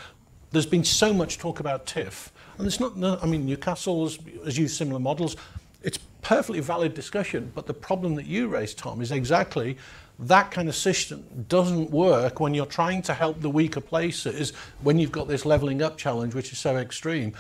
[0.53, 2.31] there's been so much talk about TIF.
[2.59, 2.93] And it's not,
[3.23, 5.37] I mean, Newcastle has, has used similar models.
[5.83, 9.77] It's perfectly valid discussion, but the problem that you raised, Tom, is exactly
[10.19, 14.53] that kind of system doesn't work when you're trying to help the weaker places
[14.83, 17.33] when you've got this levelling up challenge, which is so extreme.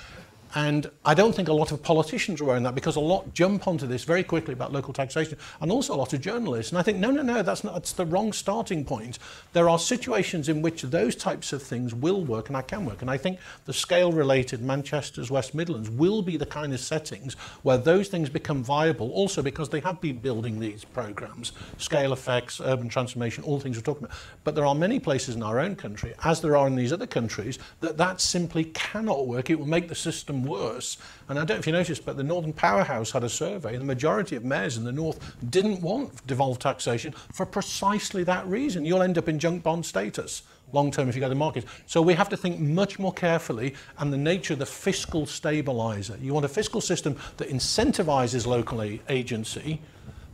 [0.54, 3.66] And I don't think a lot of politicians are wearing that because a lot jump
[3.66, 6.72] onto this very quickly about local taxation and also a lot of journalists.
[6.72, 9.18] And I think, no, no, no, that's, not, that's the wrong starting point.
[9.52, 13.02] There are situations in which those types of things will work and I can work.
[13.02, 17.34] And I think the scale related Manchester's West Midlands will be the kind of settings
[17.62, 22.60] where those things become viable also because they have been building these programs, scale effects,
[22.60, 24.16] urban transformation, all things we're talking about.
[24.44, 27.06] But there are many places in our own country, as there are in these other
[27.06, 29.50] countries, that that simply cannot work.
[29.50, 30.96] It will make the system worse.
[31.28, 33.70] And I don't know if you noticed, but the Northern Powerhouse had a survey.
[33.70, 38.46] and The majority of mayors in the North didn't want devolved taxation for precisely that
[38.46, 38.84] reason.
[38.84, 41.64] You'll end up in junk bond status long term if you go to market.
[41.86, 46.16] So we have to think much more carefully and the nature of the fiscal stabilizer.
[46.20, 49.80] You want a fiscal system that incentivizes local agency,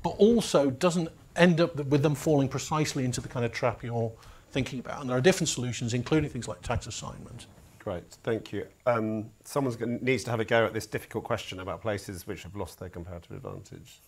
[0.02, 4.12] but also doesn't end up with them falling precisely into the kind of trap you're
[4.50, 5.00] thinking about.
[5.00, 7.46] And there are different solutions, including things like tax assignment.
[7.82, 8.64] Great, thank you.
[8.86, 12.54] Um, someone needs to have a go at this difficult question about places which have
[12.54, 14.00] lost their comparative advantage.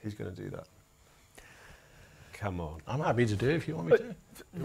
[0.00, 0.66] Who's going to do that?
[2.34, 2.82] Come on.
[2.86, 4.14] I'm happy to do it if you want me to.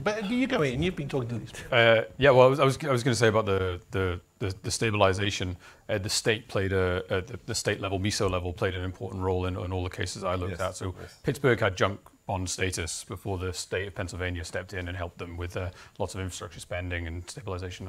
[0.04, 0.84] But you go in.
[0.84, 1.54] You've been talking to these.
[1.72, 4.20] Uh, yeah, well, I was, I was, I was going to say about the the
[4.40, 5.56] the, the stabilisation.
[5.88, 9.22] Uh, the state played a uh, the, the, state level, meso level, played an important
[9.22, 10.76] role in, in all the cases I looked yes, at.
[10.76, 11.16] So yes.
[11.24, 15.38] Pittsburgh had junk bond status before the state of Pennsylvania stepped in and helped them
[15.38, 17.88] with uh, lots of infrastructure spending and stabilisation.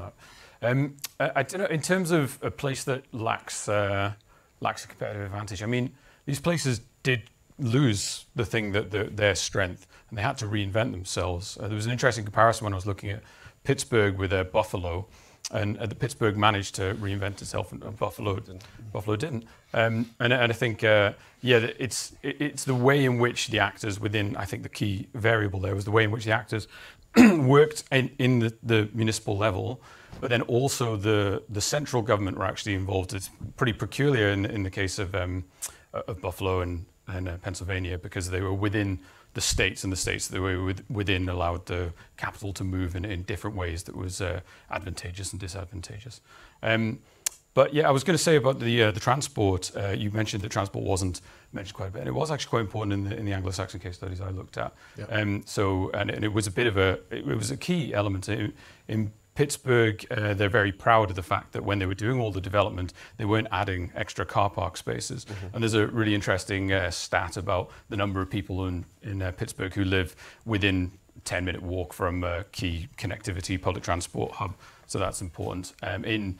[0.62, 4.12] Um, I, I, don't know, in terms of a place that lacks, uh,
[4.60, 5.92] lacks a competitive advantage, I mean,
[6.26, 10.92] these places did lose the thing that the, their strength and they had to reinvent
[10.92, 11.58] themselves.
[11.58, 13.22] Uh, there was an interesting comparison when I was looking at
[13.64, 15.06] Pittsburgh with uh, Buffalo.
[15.50, 18.64] And uh, the Pittsburgh managed to reinvent itself, and Buffalo didn't.
[18.92, 19.44] Buffalo didn't.
[19.72, 23.98] Um, and, and, I think, uh, yeah, it's it's the way in which the actors
[23.98, 24.36] within.
[24.36, 26.68] I think the key variable there was the way in which the actors
[27.16, 29.80] worked in, in the, the municipal level
[30.20, 33.14] but then also the, the central government were actually involved.
[33.14, 35.44] It's pretty peculiar in, in the case of, um,
[35.92, 39.00] of Buffalo and, and uh, Pennsylvania because they were within
[39.34, 43.04] the states and the states that were with, within allowed the capital to move in,
[43.04, 44.40] in different ways that was uh,
[44.70, 46.20] advantageous and disadvantageous.
[46.62, 47.00] Um,
[47.54, 49.72] but yeah, I was going to say about the uh, the transport.
[49.76, 51.20] Uh, you mentioned that transport wasn't
[51.52, 53.80] mentioned quite a bit, and it was actually quite important in the in the Anglo-Saxon
[53.80, 54.72] case studies I looked at.
[54.96, 55.06] Yeah.
[55.06, 58.28] Um, so, and, and, it was a bit of a it was a key element
[58.28, 58.52] in,
[58.86, 62.32] in Pittsburgh, uh, they're very proud of the fact that when they were doing all
[62.32, 65.26] the development, they weren't adding extra car park spaces.
[65.26, 65.46] Mm-hmm.
[65.52, 69.30] And there's a really interesting uh, stat about the number of people in, in uh,
[69.30, 70.90] Pittsburgh who live within
[71.24, 74.56] 10 minute walk from a key connectivity public transport hub.
[74.86, 75.72] So that's important.
[75.84, 76.36] Um, in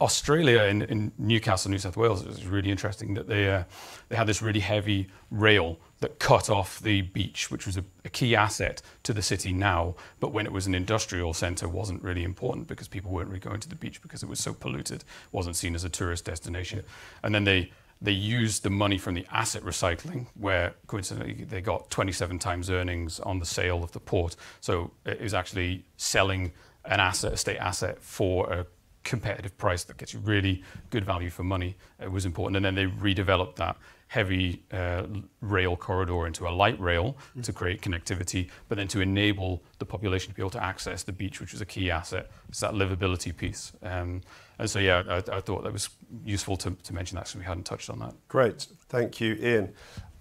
[0.00, 3.64] Australia, in, in, Newcastle, New South Wales, it was really interesting that they, uh,
[4.08, 8.08] they had this really heavy rail that cut off the beach, which was a, a,
[8.08, 12.24] key asset to the city now, but when it was an industrial centre wasn't really
[12.24, 15.54] important because people weren't really going to the beach because it was so polluted, wasn't
[15.54, 16.82] seen as a tourist destination.
[17.22, 17.70] And then they
[18.02, 23.20] they used the money from the asset recycling, where coincidentally they got 27 times earnings
[23.20, 24.36] on the sale of the port.
[24.62, 26.52] So it was actually selling
[26.86, 28.66] an asset, a state asset, for a
[29.04, 31.76] competitive price that gets you really good value for money.
[32.00, 32.56] It was important.
[32.56, 33.76] And then they redeveloped that
[34.10, 35.04] heavy uh,
[35.40, 37.44] rail corridor into a light rail mm.
[37.44, 41.12] to create connectivity, but then to enable the population to be able to access the
[41.12, 42.28] beach, which was a key asset.
[42.48, 43.70] It's that livability piece.
[43.84, 44.22] Um,
[44.58, 45.90] and so, yeah, I, I, thought that was
[46.24, 48.14] useful to, to mention that because we hadn't touched on that.
[48.26, 48.66] Great.
[48.88, 49.72] Thank you, Ian.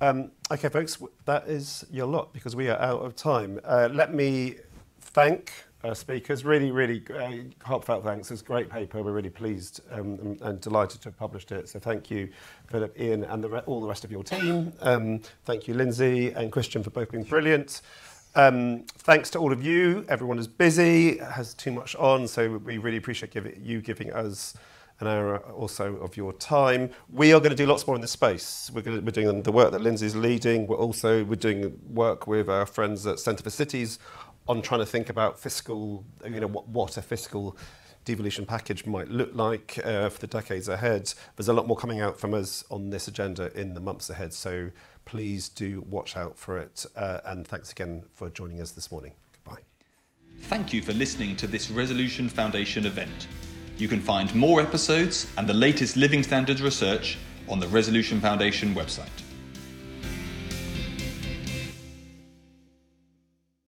[0.01, 3.59] Um, okay, folks, that is your lot because we are out of time.
[3.63, 4.57] Uh, let me
[5.01, 5.51] thank
[5.83, 6.43] uh, speakers.
[6.45, 8.31] Really, really uh, heartfelt thanks.
[8.31, 9.01] It's a great paper.
[9.01, 11.69] We're really pleased um, and, and delighted to have published it.
[11.69, 12.29] So thank you,
[12.67, 14.73] Philip, Ian, and the all the rest of your team.
[14.81, 17.81] Um, thank you, Lindsay and Christian, for both being brilliant.
[18.35, 20.05] Um, thanks to all of you.
[20.07, 24.13] Everyone is busy, has too much on, so we really appreciate give it, you giving
[24.13, 24.55] us
[24.99, 26.89] an hour or so of your time.
[27.11, 28.69] We are going to do lots more in this space.
[28.73, 30.67] We're, to, we're doing the work that Lindsay's leading.
[30.67, 33.97] We're also we're doing work with our friends at Centre for Cities
[34.49, 37.55] on trying to think about fiscal, you know, what, what a fiscal
[38.03, 41.13] devolution package might look like uh, for the decades ahead.
[41.35, 44.33] There's a lot more coming out from us on this agenda in the months ahead,
[44.33, 44.71] so
[45.05, 46.83] please do watch out for it.
[46.95, 49.13] Uh, and thanks again for joining us this morning.
[49.45, 49.61] Goodbye.
[50.41, 53.27] Thank you for listening to this Resolution Foundation event.
[53.77, 58.73] You can find more episodes and the latest living standards research on the Resolution Foundation
[58.73, 59.28] website.